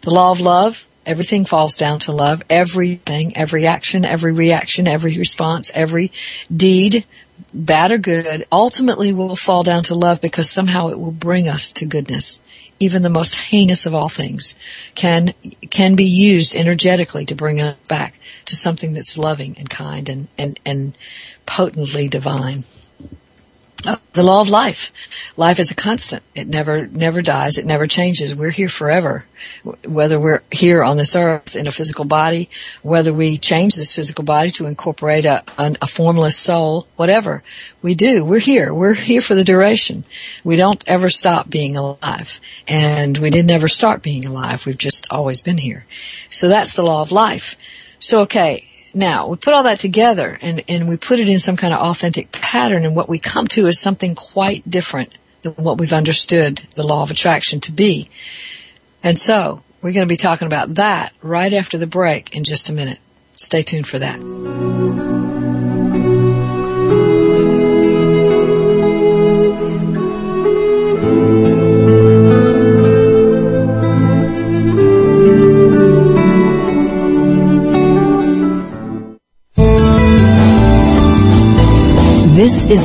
[0.00, 2.40] The law of love Everything falls down to love.
[2.48, 6.12] Everything, every action, every reaction, every response, every
[6.54, 7.04] deed,
[7.52, 11.72] bad or good, ultimately will fall down to love because somehow it will bring us
[11.72, 12.40] to goodness.
[12.78, 14.54] Even the most heinous of all things
[14.94, 15.34] can,
[15.68, 20.28] can be used energetically to bring us back to something that's loving and kind and,
[20.38, 20.96] and, and
[21.44, 22.62] potently divine.
[23.86, 24.92] Oh, the law of life.
[25.36, 26.22] Life is a constant.
[26.34, 27.56] It never, never dies.
[27.56, 28.34] It never changes.
[28.34, 29.24] We're here forever.
[29.86, 32.50] Whether we're here on this earth in a physical body,
[32.82, 37.42] whether we change this physical body to incorporate a, a formless soul, whatever
[37.80, 38.74] we do, we're here.
[38.74, 40.04] We're here for the duration.
[40.44, 42.38] We don't ever stop being alive.
[42.68, 44.66] And we didn't ever start being alive.
[44.66, 45.86] We've just always been here.
[46.28, 47.56] So that's the law of life.
[47.98, 51.56] So okay, now, we put all that together and, and we put it in some
[51.56, 55.78] kind of authentic pattern and what we come to is something quite different than what
[55.78, 58.08] we've understood the law of attraction to be.
[59.02, 62.68] And so, we're going to be talking about that right after the break in just
[62.68, 62.98] a minute.
[63.32, 65.09] Stay tuned for that.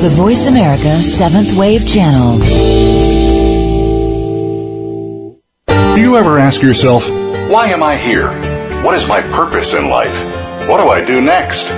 [0.06, 2.38] The Voice America Seventh Wave Channel.
[5.96, 7.10] Do you ever ask yourself,
[7.50, 8.28] why am I here?
[8.84, 10.24] What is my purpose in life?
[10.68, 11.68] What do I do next?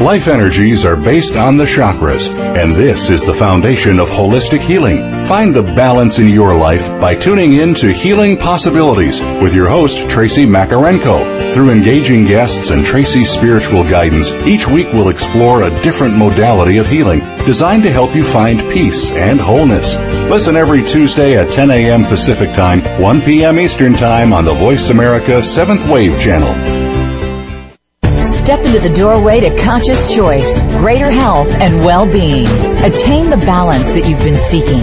[0.00, 5.26] Life energies are based on the chakras, and this is the foundation of holistic healing.
[5.26, 10.08] Find the balance in your life by tuning in to Healing Possibilities with your host,
[10.08, 11.52] Tracy Makarenko.
[11.52, 16.86] Through engaging guests and Tracy's spiritual guidance, each week we'll explore a different modality of
[16.86, 19.94] healing designed to help you find peace and wholeness.
[20.30, 22.04] Listen every Tuesday at 10 a.m.
[22.04, 23.58] Pacific Time, 1 p.m.
[23.60, 26.52] Eastern Time on the Voice America 7th Wave Channel.
[28.02, 32.46] Step into the doorway to conscious choice, greater health, and well-being.
[32.84, 34.82] Attain the balance that you've been seeking.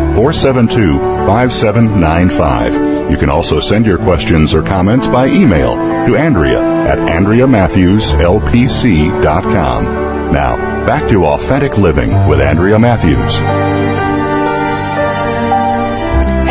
[0.15, 0.97] 472
[1.27, 3.11] 5795.
[3.11, 5.75] You can also send your questions or comments by email
[6.07, 9.83] to Andrea at AndreaMatthewsLPC.com.
[10.31, 13.70] Now, back to Authentic Living with Andrea Matthews.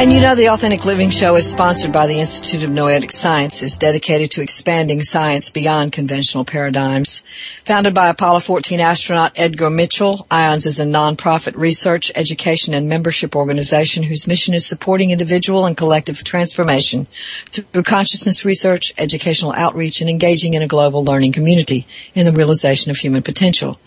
[0.00, 3.76] And you know, the Authentic Living Show is sponsored by the Institute of Noetic Sciences,
[3.76, 7.22] dedicated to expanding science beyond conventional paradigms.
[7.66, 13.36] Founded by Apollo 14 astronaut Edgar Mitchell, IONS is a nonprofit research, education, and membership
[13.36, 17.06] organization whose mission is supporting individual and collective transformation
[17.50, 22.90] through consciousness research, educational outreach, and engaging in a global learning community in the realization
[22.90, 23.78] of human potential.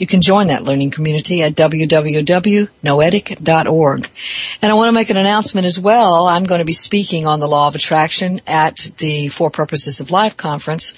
[0.00, 4.10] You can join that learning community at www.noetic.org.
[4.62, 6.26] And I want to make an announcement as well.
[6.26, 10.10] I'm going to be speaking on the law of attraction at the Four Purposes of
[10.10, 10.94] Life conference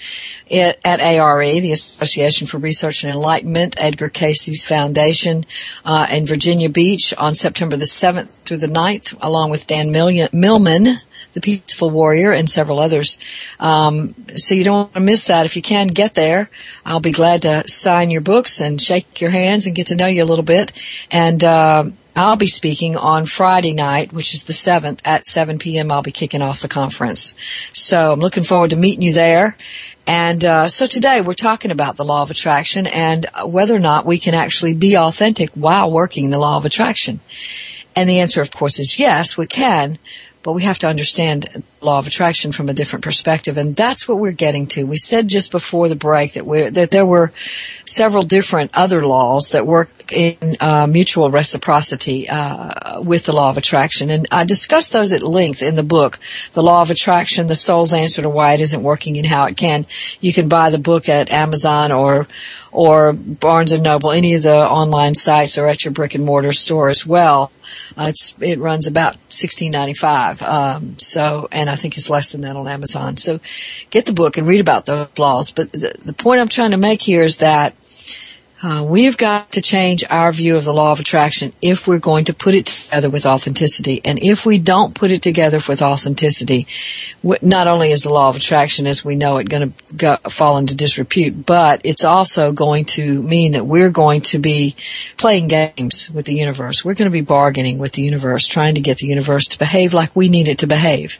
[0.49, 5.45] at ARE, the Association for Research and Enlightenment, Edgar Cayce's Foundation,
[5.83, 10.93] uh, in Virginia Beach on September the 7th through the 9th, along with Dan Millman,
[11.33, 13.17] the Peaceful Warrior, and several others.
[13.59, 15.45] Um, so you don't want to miss that.
[15.45, 16.49] If you can get there,
[16.85, 20.07] I'll be glad to sign your books and shake your hands and get to know
[20.07, 20.71] you a little bit.
[21.11, 25.91] And uh, I'll be speaking on Friday night, which is the 7th at 7 p.m.
[25.91, 27.35] I'll be kicking off the conference.
[27.73, 29.57] So I'm looking forward to meeting you there.
[30.05, 34.05] And uh, so today we're talking about the law of attraction and whether or not
[34.05, 37.19] we can actually be authentic while working the law of attraction.
[37.95, 39.97] And the answer, of course, is yes, we can,
[40.43, 44.19] but we have to understand law of attraction from a different perspective, and that's what
[44.19, 44.85] we're getting to.
[44.85, 47.31] We said just before the break that we that there were
[47.85, 53.57] several different other laws that work in uh, mutual reciprocity uh, with the law of
[53.57, 56.19] attraction, and I discussed those at length in the book,
[56.53, 59.57] "The Law of Attraction: The Soul's Answer to Why It Isn't Working and How It
[59.57, 59.85] Can."
[60.21, 62.27] You can buy the book at Amazon or
[62.71, 66.51] or Barnes and Noble, any of the online sites, or at your brick and mortar
[66.53, 67.51] store as well.
[67.95, 70.41] Uh, it runs about sixteen ninety five.
[70.41, 73.17] Um, so, and I think it's less than that on Amazon.
[73.17, 73.39] So,
[73.89, 75.51] get the book and read about those laws.
[75.51, 77.73] But the, the point I'm trying to make here is that
[78.63, 82.23] uh, we've got to change our view of the law of attraction if we're going
[82.23, 83.99] to put it together with authenticity.
[84.05, 86.65] And if we don't put it together with authenticity,
[87.41, 90.57] not only is the law of attraction as we know it going to go, fall
[90.57, 94.77] into disrepute, but it's also going to mean that we're going to be
[95.17, 96.85] playing games with the universe.
[96.85, 99.93] We're going to be bargaining with the universe, trying to get the universe to behave
[99.93, 101.19] like we need it to behave.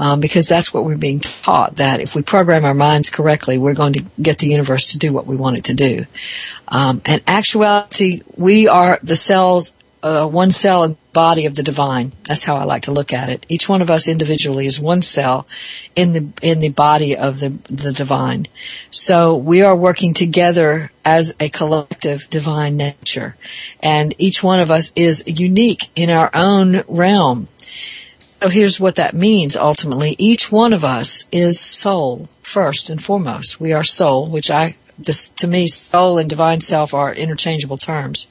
[0.00, 3.74] Um, because that's what we're being taught, that if we program our minds correctly, we're
[3.74, 6.06] going to get the universe to do what we want it to do.
[6.72, 12.12] Um, and actuality, we are the cells, uh, one cell the body of the divine.
[12.26, 13.44] That's how I like to look at it.
[13.50, 15.46] Each one of us individually is one cell
[15.94, 18.46] in the in the body of the the divine.
[18.90, 23.36] So we are working together as a collective divine nature,
[23.80, 27.48] and each one of us is unique in our own realm.
[28.40, 30.16] So here's what that means ultimately.
[30.18, 33.60] Each one of us is soul first and foremost.
[33.60, 38.26] We are soul, which I this to me, soul and divine self are interchangeable terms.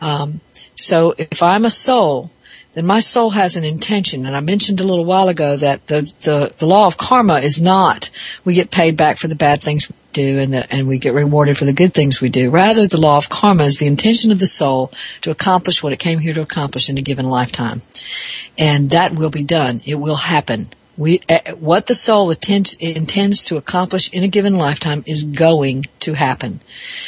[0.00, 0.40] Um,
[0.74, 2.30] so if I'm a soul,
[2.74, 4.26] then my soul has an intention.
[4.26, 7.60] And I mentioned a little while ago that the, the, the law of karma is
[7.60, 8.10] not
[8.44, 11.14] we get paid back for the bad things we do and the, and we get
[11.14, 12.50] rewarded for the good things we do.
[12.50, 15.98] Rather, the law of karma is the intention of the soul to accomplish what it
[15.98, 17.82] came here to accomplish in a given lifetime.
[18.58, 19.82] And that will be done.
[19.84, 20.68] It will happen.
[20.96, 26.12] We, uh, what the soul intends, to accomplish in a given lifetime is going to
[26.12, 26.60] happen.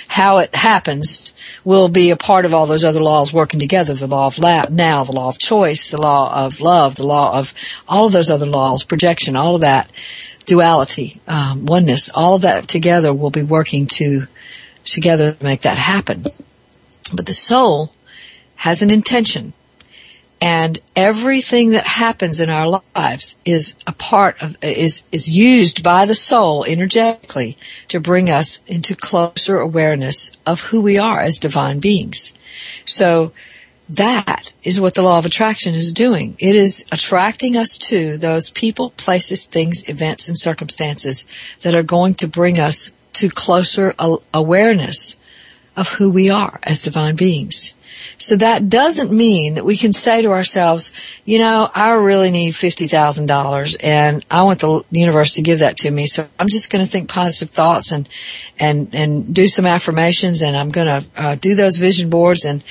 [0.09, 3.93] How it happens will be a part of all those other laws working together.
[3.93, 7.39] The law of la- now, the law of choice, the law of love, the law
[7.39, 7.53] of
[7.87, 9.93] all of those other laws, projection, all of that,
[10.47, 14.23] duality, um, oneness, all of that together will be working to
[14.85, 16.25] together to make that happen.
[17.15, 17.93] But the soul
[18.57, 19.53] has an intention.
[20.45, 26.05] And everything that happens in our lives is a part of, is, is used by
[26.05, 27.57] the soul energetically
[27.89, 32.35] to bring us into closer awareness of who we are as divine beings.
[32.85, 33.33] So,
[33.89, 36.37] that is what the law of attraction is doing.
[36.39, 41.27] It is attracting us to those people, places, things, events, and circumstances
[41.63, 43.95] that are going to bring us to closer
[44.35, 45.17] awareness
[45.75, 47.73] of who we are as divine beings.
[48.19, 50.93] So that doesn't mean that we can say to ourselves,
[51.25, 55.91] you know, I really need $50,000 and I want the universe to give that to
[55.91, 56.07] me.
[56.07, 58.09] So I'm just going to think positive thoughts and,
[58.59, 62.63] and, and do some affirmations and I'm going to uh, do those vision boards and,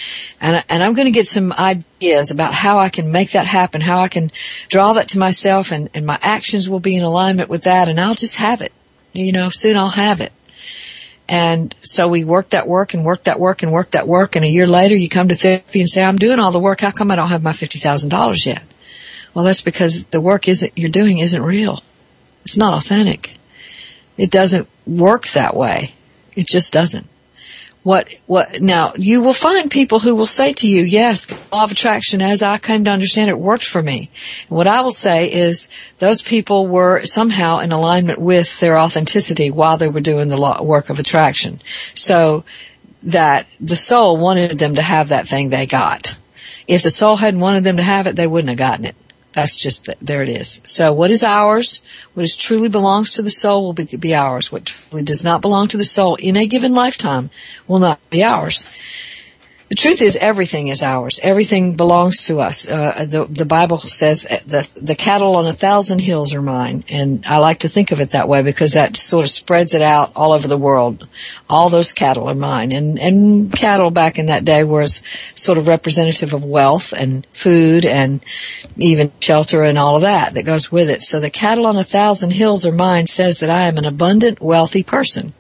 [0.42, 3.82] and, and I'm going to get some ideas about how I can make that happen,
[3.82, 4.32] how I can
[4.70, 8.00] draw that to myself and, and my actions will be in alignment with that and
[8.00, 8.72] I'll just have it.
[9.14, 10.32] You know, soon I'll have it.
[11.30, 14.36] And so we work that work and work that work and work that work.
[14.36, 16.82] And a year later, you come to therapy and say, I'm doing all the work.
[16.82, 18.64] How come I don't have my $50,000 yet?
[19.34, 21.80] Well, that's because the work isn't, you're doing isn't real.
[22.44, 23.36] It's not authentic.
[24.18, 25.96] It doesn't work that way.
[26.36, 27.08] It just doesn't
[27.84, 31.66] what what now you will find people who will say to you yes the law
[31.66, 34.10] of attraction as i came to understand it worked for me.
[34.50, 35.70] And what i will say is
[36.00, 40.62] those people were somehow in alignment with their authenticity while they were doing the law,
[40.62, 41.62] work of attraction.
[41.94, 42.46] So
[43.04, 46.18] that the soul wanted them to have that thing they got.
[46.70, 48.96] If the soul hadn't wanted them to have it they wouldn't have gotten it
[49.34, 50.62] that's just, the, there it is.
[50.64, 51.82] So what is ours,
[52.14, 54.52] what is truly belongs to the soul will be, be ours.
[54.52, 57.30] What truly does not belong to the soul in a given lifetime
[57.68, 58.66] will not be ours.
[59.74, 61.20] The truth is, everything is ours.
[61.24, 62.70] Everything belongs to us.
[62.70, 67.26] Uh, the the Bible says the the cattle on a thousand hills are mine, and
[67.26, 70.12] I like to think of it that way because that sort of spreads it out
[70.16, 71.08] all over the world.
[71.50, 75.02] All those cattle are mine, and and cattle back in that day was
[75.34, 78.24] sort of representative of wealth and food and
[78.78, 81.02] even shelter and all of that that goes with it.
[81.02, 84.40] So the cattle on a thousand hills are mine says that I am an abundant,
[84.40, 85.34] wealthy person.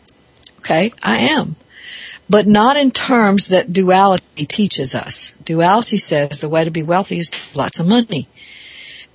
[0.58, 1.56] Okay, I am
[2.34, 5.34] but not in terms that duality teaches us.
[5.46, 8.28] Duality says the way to be wealthy is lots of money.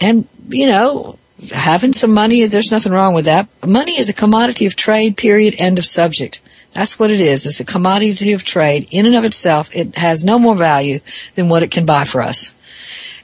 [0.00, 1.18] And, you know,
[1.50, 3.48] having some money, there's nothing wrong with that.
[3.66, 6.40] Money is a commodity of trade, period, end of subject.
[6.74, 7.44] That's what it is.
[7.44, 8.86] It's a commodity of trade.
[8.92, 11.00] In and of itself, it has no more value
[11.34, 12.54] than what it can buy for us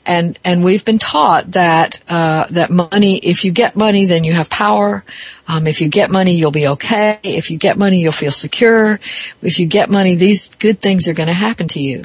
[0.06, 4.32] and and we've been taught that uh, that money, if you get money, then you
[4.32, 5.04] have power.
[5.48, 7.18] Um, if you get money, you'll be okay.
[7.22, 8.98] If you get money, you'll feel secure.
[9.42, 12.04] If you get money, these good things are going to happen to you.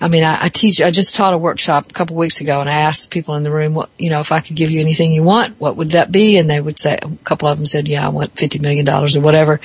[0.00, 0.82] I mean, I, I teach.
[0.82, 3.50] I just taught a workshop a couple weeks ago, and I asked people in the
[3.50, 6.12] room, what you know, if I could give you anything you want, what would that
[6.12, 6.38] be?
[6.38, 9.16] And they would say, a couple of them said, "Yeah, I want fifty million dollars
[9.16, 9.60] or whatever."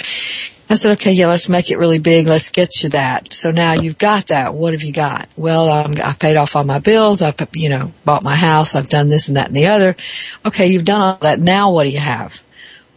[0.72, 2.28] I said, okay, yeah, let's make it really big.
[2.28, 3.34] Let's get you that.
[3.34, 4.53] So now you've got that.
[4.53, 5.28] What have you got?
[5.36, 7.22] Well, um, I've paid off all my bills.
[7.22, 8.74] I've, you know, bought my house.
[8.74, 9.97] I've done this and that and the other.
[10.45, 11.39] Okay, you've done all that.
[11.39, 12.41] Now what do you have?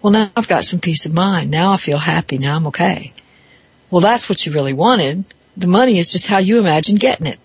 [0.01, 1.51] Well, now I've got some peace of mind.
[1.51, 2.39] Now I feel happy.
[2.39, 3.13] Now I'm okay.
[3.91, 5.25] Well, that's what you really wanted.
[5.57, 7.39] The money is just how you imagine getting it.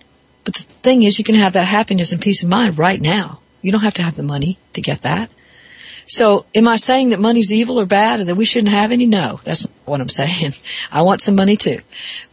[0.43, 3.39] But the thing is, you can have that happiness and peace of mind right now.
[3.61, 5.31] You don't have to have the money to get that.
[6.09, 9.05] So am I saying that money's evil or bad and that we shouldn't have any?
[9.05, 10.53] No, that's not what I'm saying.
[10.91, 11.77] I want some money too.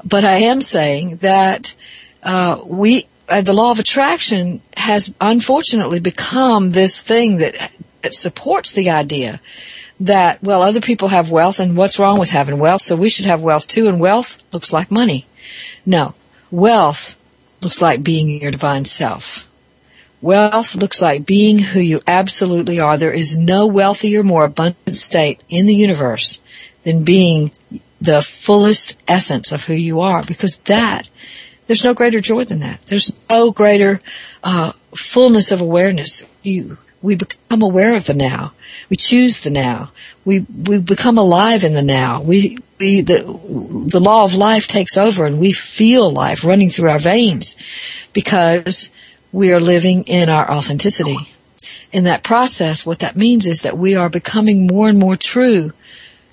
[0.02, 1.76] But I am saying that,
[2.22, 7.70] uh, we, uh, the law of attraction has unfortunately become this thing that,
[8.00, 9.40] that supports the idea
[10.00, 12.80] that, well, other people have wealth and what's wrong with having wealth?
[12.80, 15.26] So we should have wealth too and wealth looks like money.
[15.84, 16.14] No,
[16.50, 17.16] wealth
[17.60, 19.45] looks like being your divine self.
[20.22, 22.96] Wealth looks like being who you absolutely are.
[22.96, 26.40] There is no wealthier, more abundant state in the universe
[26.84, 27.50] than being
[28.00, 31.08] the fullest essence of who you are because that,
[31.66, 32.80] there's no greater joy than that.
[32.86, 34.00] There's no greater
[34.44, 36.24] uh, fullness of awareness.
[36.42, 38.52] You, we become aware of the now.
[38.88, 39.90] We choose the now.
[40.24, 42.20] We, we become alive in the now.
[42.22, 43.22] We, we, the,
[43.88, 47.56] the law of life takes over and we feel life running through our veins
[48.12, 48.90] because
[49.36, 51.18] we are living in our authenticity.
[51.92, 55.72] In that process, what that means is that we are becoming more and more true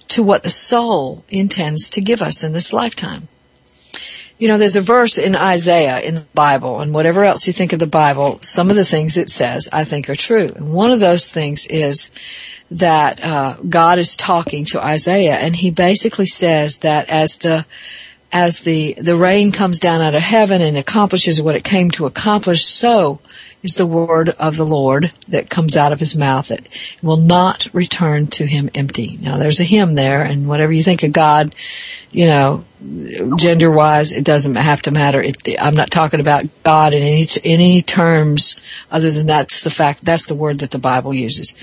[0.08, 3.28] to what the soul intends to give us in this lifetime.
[4.38, 7.74] You know, there's a verse in Isaiah in the Bible, and whatever else you think
[7.74, 10.54] of the Bible, some of the things it says I think are true.
[10.56, 12.10] And one of those things is
[12.72, 17.66] that uh, God is talking to Isaiah, and he basically says that as the
[18.34, 22.08] as the, the rain comes down out of heaven and accomplishes what it came to
[22.08, 23.20] accomplish, so
[23.62, 26.50] is the word of the Lord that comes out of his mouth.
[26.52, 26.68] It
[27.02, 29.18] will not return to him empty.
[29.22, 31.56] Now there's a him there and whatever you think of God,
[32.12, 32.66] you know,
[33.38, 35.22] gender wise, it doesn't have to matter.
[35.22, 38.60] It, I'm not talking about God in any, any terms
[38.92, 41.54] other than that's the fact, that's the word that the Bible uses.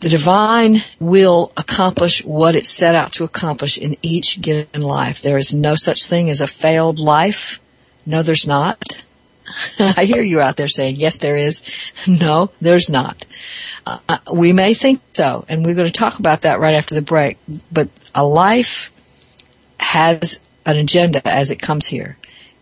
[0.00, 5.22] The divine will accomplish what it set out to accomplish in each given life.
[5.22, 7.60] There is no such thing as a failed life.
[8.04, 9.06] No, there's not.
[9.78, 11.92] I hear you out there saying, yes, there is.
[12.20, 13.26] No, there's not.
[13.84, 16.94] Uh, uh, we may think so, and we're going to talk about that right after
[16.94, 17.38] the break,
[17.72, 18.90] but a life
[19.80, 22.16] has an agenda as it comes here.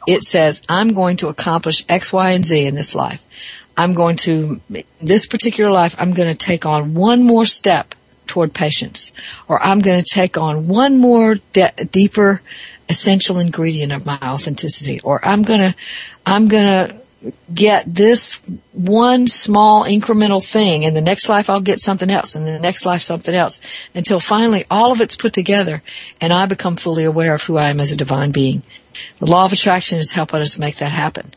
[0.06, 3.24] It says, I'm going to accomplish X, Y, and Z in this life.
[3.76, 4.60] I'm going to,
[5.00, 7.94] this particular life, I'm going to take on one more step
[8.26, 9.12] toward patience,
[9.48, 12.40] or I'm going to take on one more de- deeper
[12.88, 15.74] essential ingredient of my authenticity, or I'm going to,
[16.24, 17.02] I'm going to
[17.52, 18.40] get this
[18.72, 22.84] one small incremental thing in the next life I'll get something else and the next
[22.84, 23.60] life something else
[23.94, 25.80] until finally all of it's put together
[26.20, 28.62] and I become fully aware of who I am as a divine being.
[29.18, 31.32] The law of attraction is helping us make that happen.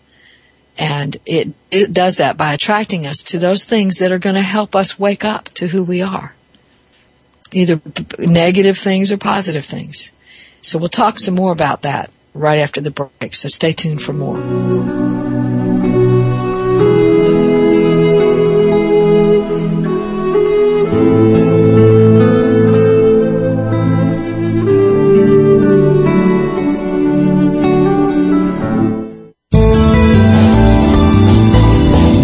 [0.77, 4.41] And it, it does that by attracting us to those things that are going to
[4.41, 6.35] help us wake up to who we are.
[7.51, 7.81] Either
[8.19, 10.11] negative things or positive things.
[10.61, 13.33] So we'll talk some more about that right after the break.
[13.33, 14.37] So stay tuned for more.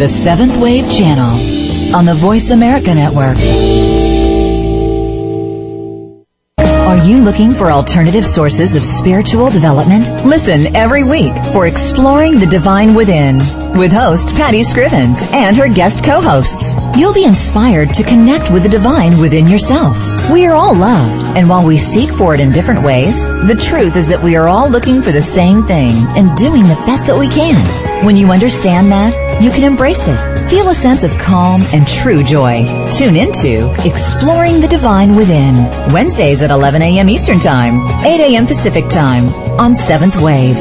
[0.04, 3.38] The Seventh Wave Channel on the Voice America Network.
[6.60, 10.04] Are you looking for alternative sources of spiritual development?
[10.26, 13.38] Listen every week for Exploring the Divine Within
[13.80, 16.76] with host Patty Scrivens and her guest co-hosts.
[16.98, 19.98] You'll be inspired to connect with the divine within yourself.
[20.30, 23.96] We are all loved, and while we seek for it in different ways, the truth
[23.96, 27.18] is that we are all looking for the same thing and doing the best that
[27.18, 27.56] we can.
[28.06, 30.50] When you understand that, you can embrace it.
[30.50, 32.66] Feel a sense of calm and true joy.
[32.98, 35.56] Tune into Exploring the Divine Within,
[35.94, 37.10] Wednesdays at 11 a.m.
[37.10, 38.46] Eastern Time, 8 a.m.
[38.46, 39.26] Pacific Time
[39.60, 40.58] on 7th Wave.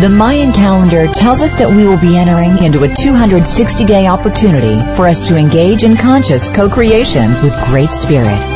[0.00, 4.76] The Mayan calendar tells us that we will be entering into a 260 day opportunity
[4.94, 8.55] for us to engage in conscious co-creation with Great Spirit.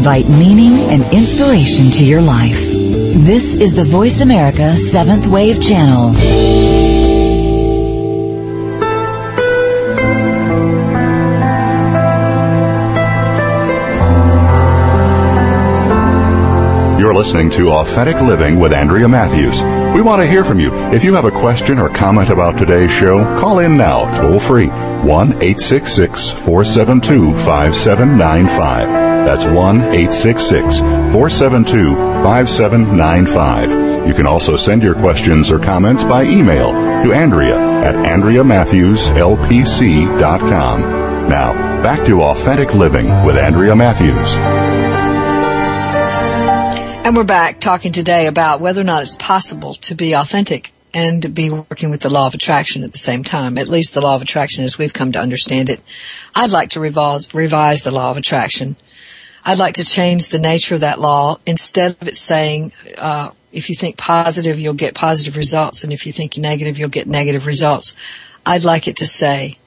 [0.00, 2.56] Invite meaning and inspiration to your life.
[2.56, 6.14] This is the Voice America 7th Wave Channel.
[16.98, 19.60] You're listening to Authentic Living with Andrea Matthews.
[19.94, 20.72] We want to hear from you.
[20.94, 24.68] If you have a question or comment about today's show, call in now, toll free,
[24.68, 28.99] 1 866 472 5795.
[29.24, 34.08] That's 1 866 472 5795.
[34.08, 36.72] You can also send your questions or comments by email
[37.04, 40.80] to Andrea at AndreaMatthewsLPC.com.
[41.28, 41.52] Now,
[41.82, 44.36] back to Authentic Living with Andrea Matthews.
[47.06, 51.34] And we're back talking today about whether or not it's possible to be authentic and
[51.34, 53.58] be working with the law of attraction at the same time.
[53.58, 55.80] At least the law of attraction as we've come to understand it.
[56.34, 58.76] I'd like to revise, revise the law of attraction.
[59.44, 63.68] I'd like to change the nature of that law instead of it saying, uh, if
[63.68, 67.46] you think positive, you'll get positive results, and if you think negative, you'll get negative
[67.46, 67.96] results.
[68.46, 69.58] I'd like it to say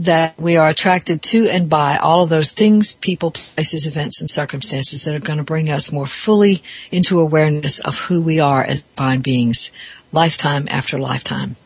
[0.00, 4.30] that we are attracted to and by all of those things, people, places, events, and
[4.30, 8.64] circumstances that are going to bring us more fully into awareness of who we are
[8.64, 9.70] as divine beings,
[10.10, 11.56] lifetime after lifetime.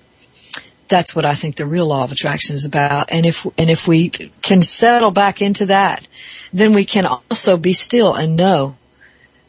[0.95, 3.11] That's what I think the real law of attraction is about.
[3.11, 6.07] And if, and if we can settle back into that,
[6.53, 8.77] then we can also be still and know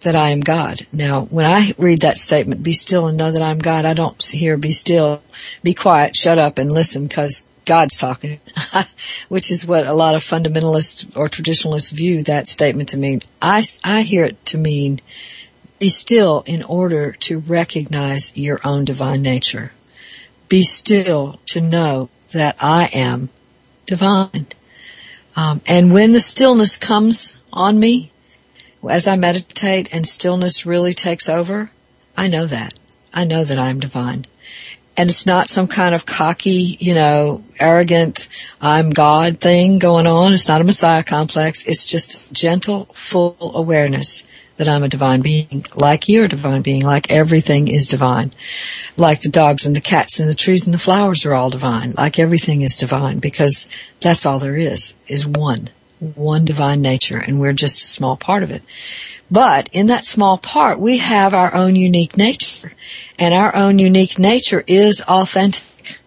[0.02, 0.88] that I am God.
[0.91, 4.20] Now, when I read that statement, be still and know that I'm God, I don't
[4.24, 5.22] hear be still,
[5.62, 8.39] be quiet, shut up and listen because God's talking,
[9.30, 13.22] which is what a lot of fundamentalists or traditionalists view that statement to mean.
[13.39, 15.00] I, I hear it to mean
[15.78, 19.74] be still in order to recognize your own divine nature.
[20.48, 23.30] Be still to know that I am
[23.86, 24.48] divine.
[25.36, 28.12] Um, and when the stillness comes on me,
[28.89, 31.72] as I meditate and stillness really takes over,
[32.16, 32.74] I know that.
[33.14, 34.26] I know that I'm divine.
[34.98, 38.30] And it's not some kind of cocky, you know, arrogant,
[38.62, 40.32] I'm God thing going on.
[40.32, 41.66] It's not a Messiah complex.
[41.66, 44.24] It's just gentle, full awareness
[44.58, 48.32] that I'm a divine being, like you're a divine being, like everything is divine.
[48.97, 51.91] Like the dogs and the cats and the trees and the flowers are all divine,
[51.97, 53.68] like everything is divine, because
[54.01, 55.70] that's all there is, is one.
[55.99, 58.62] One divine nature, and we're just a small part of it.
[59.32, 62.74] But in that small part, we have our own unique nature,
[63.18, 66.01] and our own unique nature is authentic.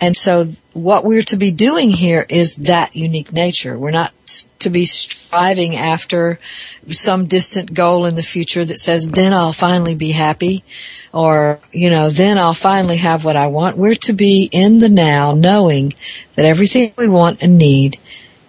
[0.00, 3.76] And so what we're to be doing here is that unique nature.
[3.76, 4.12] We're not
[4.58, 6.38] to be striving after
[6.88, 10.64] some distant goal in the future that says, then I'll finally be happy
[11.12, 13.76] or, you know, then I'll finally have what I want.
[13.76, 15.92] We're to be in the now knowing
[16.34, 17.98] that everything we want and need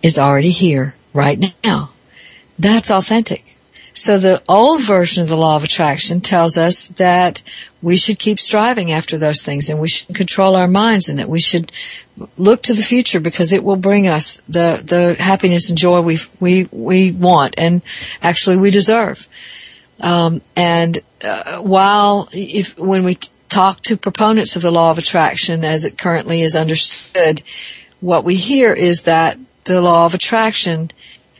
[0.03, 1.91] is already here right now.
[2.57, 3.48] That's authentic.
[3.99, 7.43] So the old version of the law of attraction tells us that
[7.81, 11.27] we should keep striving after those things and we should control our minds and that
[11.27, 11.73] we should
[12.37, 16.17] look to the future because it will bring us the, the happiness and joy we,
[16.39, 17.81] we, we want and
[18.21, 19.27] actually we deserve.
[20.01, 23.15] Um, and uh, while if when we
[23.49, 27.43] talk to proponents of the law of attraction as it currently is understood,
[27.99, 30.89] what we hear is that the law of attraction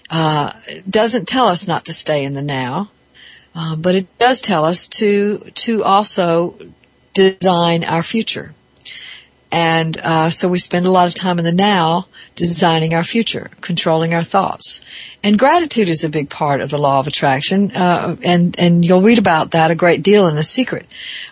[0.10, 0.52] uh,
[0.90, 2.90] doesn't tell us not to stay in the now,
[3.56, 6.56] uh, but it does tell us to to also
[7.14, 8.54] design our future.
[9.52, 12.06] And uh, so we spend a lot of time in the now
[12.36, 14.82] designing our future, controlling our thoughts.
[15.24, 19.02] And gratitude is a big part of the law of attraction, uh, and and you'll
[19.02, 20.86] read about that a great deal in The Secret.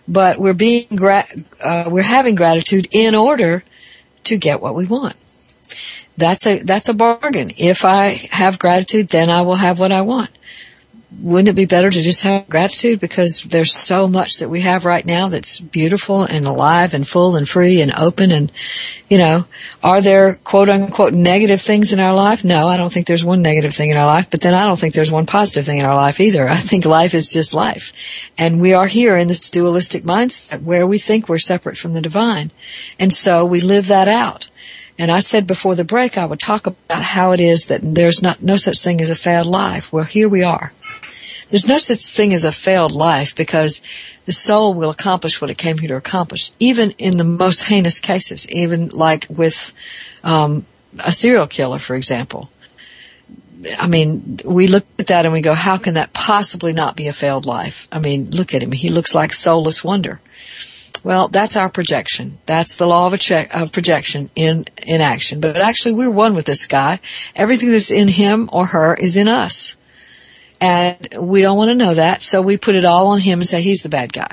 [0.07, 1.27] But we're being gra-
[1.63, 3.63] uh, we're having gratitude in order
[4.25, 5.15] to get what we want
[6.17, 7.51] that's a that's a bargain.
[7.57, 10.31] If I have gratitude, then I will have what I want.
[11.21, 14.83] Wouldn't it be better to just have gratitude because there's so much that we have
[14.83, 18.51] right now that's beautiful and alive and full and free and open and
[19.07, 19.45] you know,
[19.81, 22.43] are there quote unquote negative things in our life?
[22.43, 24.77] No, I don't think there's one negative thing in our life, but then I don't
[24.77, 26.47] think there's one positive thing in our life either.
[26.47, 27.93] I think life is just life.
[28.37, 32.01] And we are here in this dualistic mindset where we think we're separate from the
[32.01, 32.51] divine.
[32.99, 34.49] And so we live that out.
[34.99, 38.23] And I said before the break I would talk about how it is that there's
[38.23, 39.93] not no such thing as a failed life.
[39.93, 40.73] Well, here we are.
[41.49, 43.81] There's no such thing as a failed life because
[44.25, 47.99] the soul will accomplish what it came here to accomplish, even in the most heinous
[47.99, 49.71] cases, even like with
[50.23, 50.65] um,
[51.05, 52.49] a serial killer, for example.
[53.79, 57.07] I mean, we look at that and we go, how can that possibly not be
[57.07, 57.87] a failed life?
[57.91, 58.71] I mean, look at him.
[58.71, 60.19] He looks like soulless wonder.
[61.03, 62.37] Well, that's our projection.
[62.45, 65.39] That's the law of, check, of projection in, in action.
[65.39, 66.99] But actually, we're one with this guy.
[67.35, 69.75] Everything that's in him or her is in us.
[70.59, 73.47] And we don't want to know that, so we put it all on him and
[73.47, 74.31] say he's the bad guy.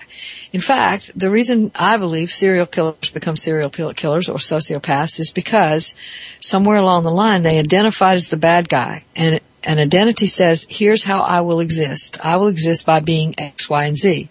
[0.53, 5.95] In fact, the reason I believe serial killers become serial killers or sociopaths is because
[6.41, 9.05] somewhere along the line they identified as the bad guy.
[9.15, 12.25] And an identity says, here's how I will exist.
[12.25, 14.31] I will exist by being X, Y, and Z.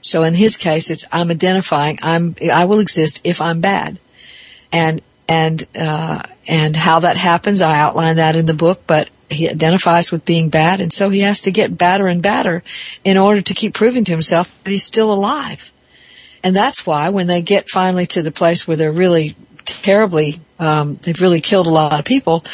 [0.00, 3.98] So in his case, it's I'm identifying I'm I will exist if I'm bad,
[4.72, 8.82] and and uh, and how that happens, I outline that in the book.
[8.86, 12.62] But he identifies with being bad, and so he has to get badder and badder
[13.04, 15.72] in order to keep proving to himself that he's still alive.
[16.42, 20.98] And that's why when they get finally to the place where they're really terribly, um,
[21.02, 22.44] they've really killed a lot of people,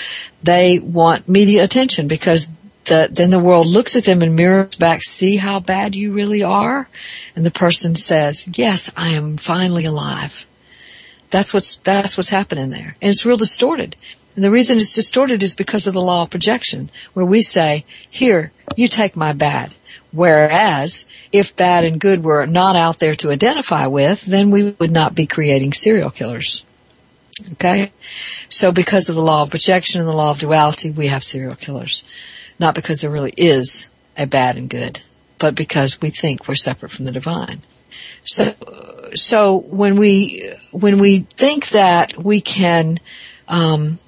[0.42, 2.48] they want media attention because
[2.86, 6.42] the, then the world looks at them and mirrors back, see how bad you really
[6.42, 6.88] are?
[7.34, 10.46] And the person says, yes, I am finally alive.
[11.30, 12.96] That's what's, that's what's happening there.
[13.00, 13.96] And it's real distorted.
[14.34, 17.84] And the reason it's distorted is because of the law of projection, where we say,
[18.08, 19.74] here, you take my bad.
[20.12, 24.92] Whereas, if bad and good were not out there to identify with, then we would
[24.92, 26.63] not be creating serial killers.
[27.52, 27.90] Okay?
[28.48, 31.56] So because of the law of projection and the law of duality, we have serial
[31.56, 32.04] killers.
[32.58, 35.00] Not because there really is a bad and good,
[35.38, 37.60] but because we think we're separate from the divine.
[38.24, 38.54] So,
[39.14, 42.98] so when we, when we think that we can,
[43.48, 43.98] um,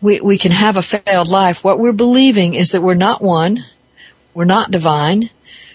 [0.00, 3.64] we, we can have a failed life, what we're believing is that we're not one,
[4.34, 5.30] we're not divine,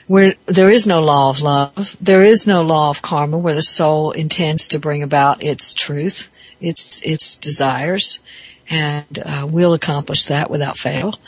[0.07, 3.61] where there is no law of love, there is no law of karma where the
[3.61, 6.29] soul intends to bring about its truth
[6.61, 8.19] its its desires,
[8.69, 11.19] and uh, we'll accomplish that without fail.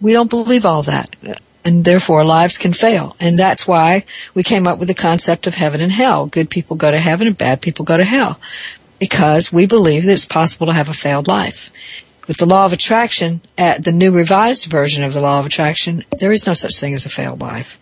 [0.00, 1.16] We don't believe all that,
[1.64, 4.04] and therefore lives can fail, and that's why
[4.34, 6.26] we came up with the concept of heaven and hell.
[6.26, 8.40] Good people go to heaven, and bad people go to hell,
[8.98, 11.70] because we believe that it's possible to have a failed life.
[12.26, 16.04] With the law of attraction, at the new revised version of the law of attraction,
[16.18, 17.78] there is no such thing as a failed life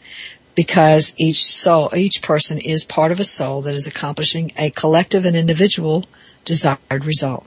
[0.54, 5.24] because each soul, each person is part of a soul that is accomplishing a collective
[5.24, 6.04] and individual
[6.44, 7.46] desired result.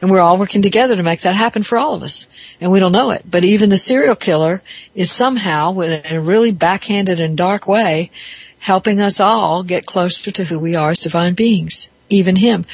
[0.00, 2.28] And we're all working together to make that happen for all of us.
[2.60, 3.22] And we don't know it.
[3.30, 4.60] But even the serial killer
[4.96, 8.10] is somehow, in a really backhanded and dark way,
[8.58, 11.90] helping us all get closer to who we are as divine beings.
[12.08, 12.64] Even him.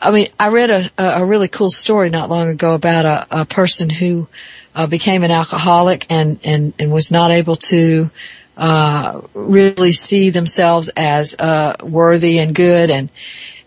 [0.00, 3.44] I mean, I read a, a really cool story not long ago about a, a
[3.44, 4.28] person who
[4.74, 8.10] uh, became an alcoholic and, and, and was not able to
[8.56, 13.10] uh, really see themselves as uh, worthy and good and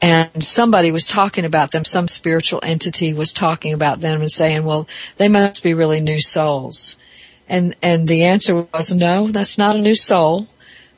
[0.02, 1.84] and somebody was talking about them.
[1.84, 4.88] Some spiritual entity was talking about them and saying well
[5.18, 6.96] they must be really new souls.
[7.48, 10.48] And and the answer was no that's not a new soul.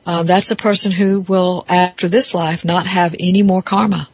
[0.04, 4.08] Uh, that's a person who will after this life not have any more karma.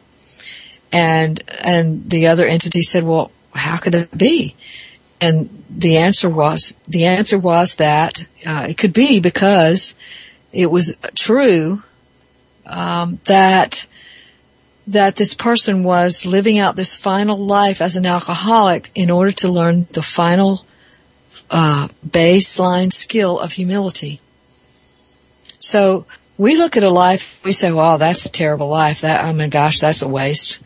[0.91, 4.55] And and the other entity said well how could that be?
[5.21, 9.93] And the answer was the answer was that uh, it could be because
[10.51, 11.83] it was true
[12.65, 13.85] um, that
[14.89, 19.47] that this person was living out this final life as an alcoholic in order to
[19.47, 20.65] learn the final
[21.51, 24.19] uh, baseline skill of humility.
[25.59, 26.05] So
[26.39, 29.01] we look at a life, we say, "Wow, that's a terrible life.
[29.01, 30.59] That oh my gosh, that's a waste."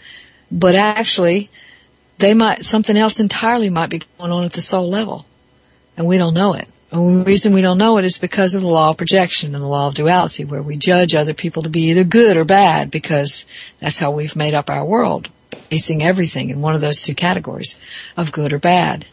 [0.49, 1.49] But actually,
[2.19, 5.25] they might something else entirely might be going on at the soul level,
[5.97, 6.69] and we don't know it.
[6.93, 9.67] The reason we don't know it is because of the law of projection and the
[9.67, 13.47] law of duality, where we judge other people to be either good or bad because
[13.79, 15.29] that's how we've made up our world,
[15.71, 17.79] basing everything in one of those two categories
[18.15, 19.07] of good or bad.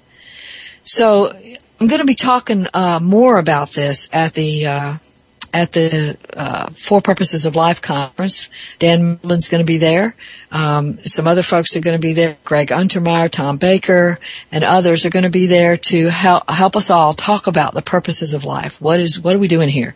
[0.83, 1.33] So
[1.81, 4.95] I'm going to be talking uh, more about this at the uh,
[5.53, 6.70] at the uh,
[7.01, 8.51] Purposes of Life conference.
[8.78, 10.14] Dan Millman's going to be there.
[10.51, 12.36] Um, some other folks are going to be there.
[12.44, 14.18] Greg Untermeyer, Tom Baker,
[14.51, 17.82] and others are going to be there to help help us all talk about the
[17.82, 18.80] purposes of life.
[18.80, 19.94] What is what are we doing here?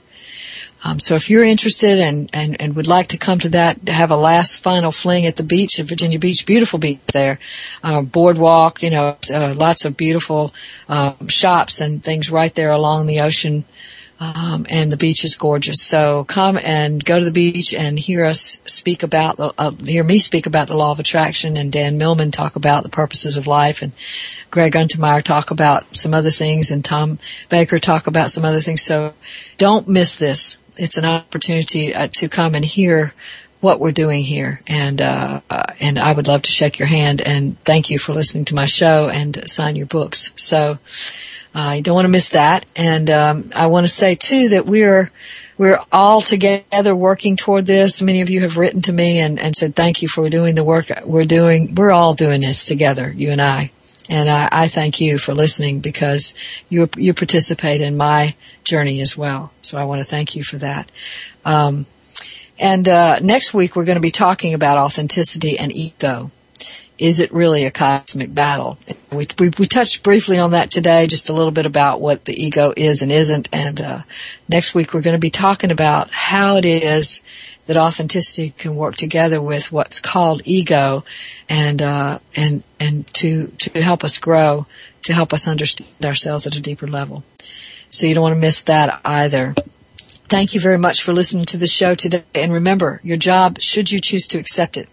[0.86, 4.11] Um, so if you're interested and, and, and would like to come to that, have
[4.11, 7.38] a last final fling at the beach at Virginia Beach, beautiful beach there,
[7.82, 10.52] uh, boardwalk, you know, uh, lots of beautiful
[10.86, 13.64] uh, shops and things right there along the ocean
[14.20, 15.82] um, and the beach is gorgeous.
[15.82, 20.04] So come and go to the beach and hear us speak about the, uh, hear
[20.04, 23.46] me speak about the law of attraction, and Dan Millman talk about the purposes of
[23.46, 23.92] life, and
[24.50, 28.82] Greg Untermeyer talk about some other things, and Tom Baker talk about some other things.
[28.82, 29.14] So
[29.58, 30.58] don't miss this.
[30.76, 33.12] It's an opportunity uh, to come and hear
[33.60, 37.20] what we're doing here, and uh, uh, and I would love to shake your hand
[37.20, 40.32] and thank you for listening to my show and sign your books.
[40.36, 40.78] So.
[41.55, 42.66] Uh, you don't want to miss that.
[42.74, 45.11] And um, I want to say too that we're
[45.57, 48.02] we're all together working toward this.
[48.02, 50.64] Many of you have written to me and, and said thank you for doing the
[50.64, 51.74] work we're doing.
[51.76, 53.70] We're all doing this together, you and I.
[54.11, 56.34] And I, I thank you for listening because
[56.68, 58.34] you you participate in my
[58.64, 59.52] journey as well.
[59.62, 60.90] So I want to thank you for that.
[61.44, 61.86] Um,
[62.59, 66.30] and uh, next week we're going to be talking about authenticity and ego
[66.99, 68.78] is it really a cosmic battle?
[69.11, 72.40] We, we, we touched briefly on that today, just a little bit about what the
[72.40, 73.49] ego is and isn't.
[73.53, 74.03] And uh,
[74.49, 77.22] next week we're going to be talking about how it is
[77.66, 81.03] that authenticity can work together with what's called ego,
[81.49, 84.66] and uh, and and to to help us grow,
[85.03, 87.24] to help us understand ourselves at a deeper level.
[87.90, 89.55] So you don't want to miss that either.
[90.28, 92.24] Thank you very much for listening to the show today.
[92.34, 94.88] And remember, your job, should you choose to accept it,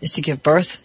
[0.00, 0.84] is to give birth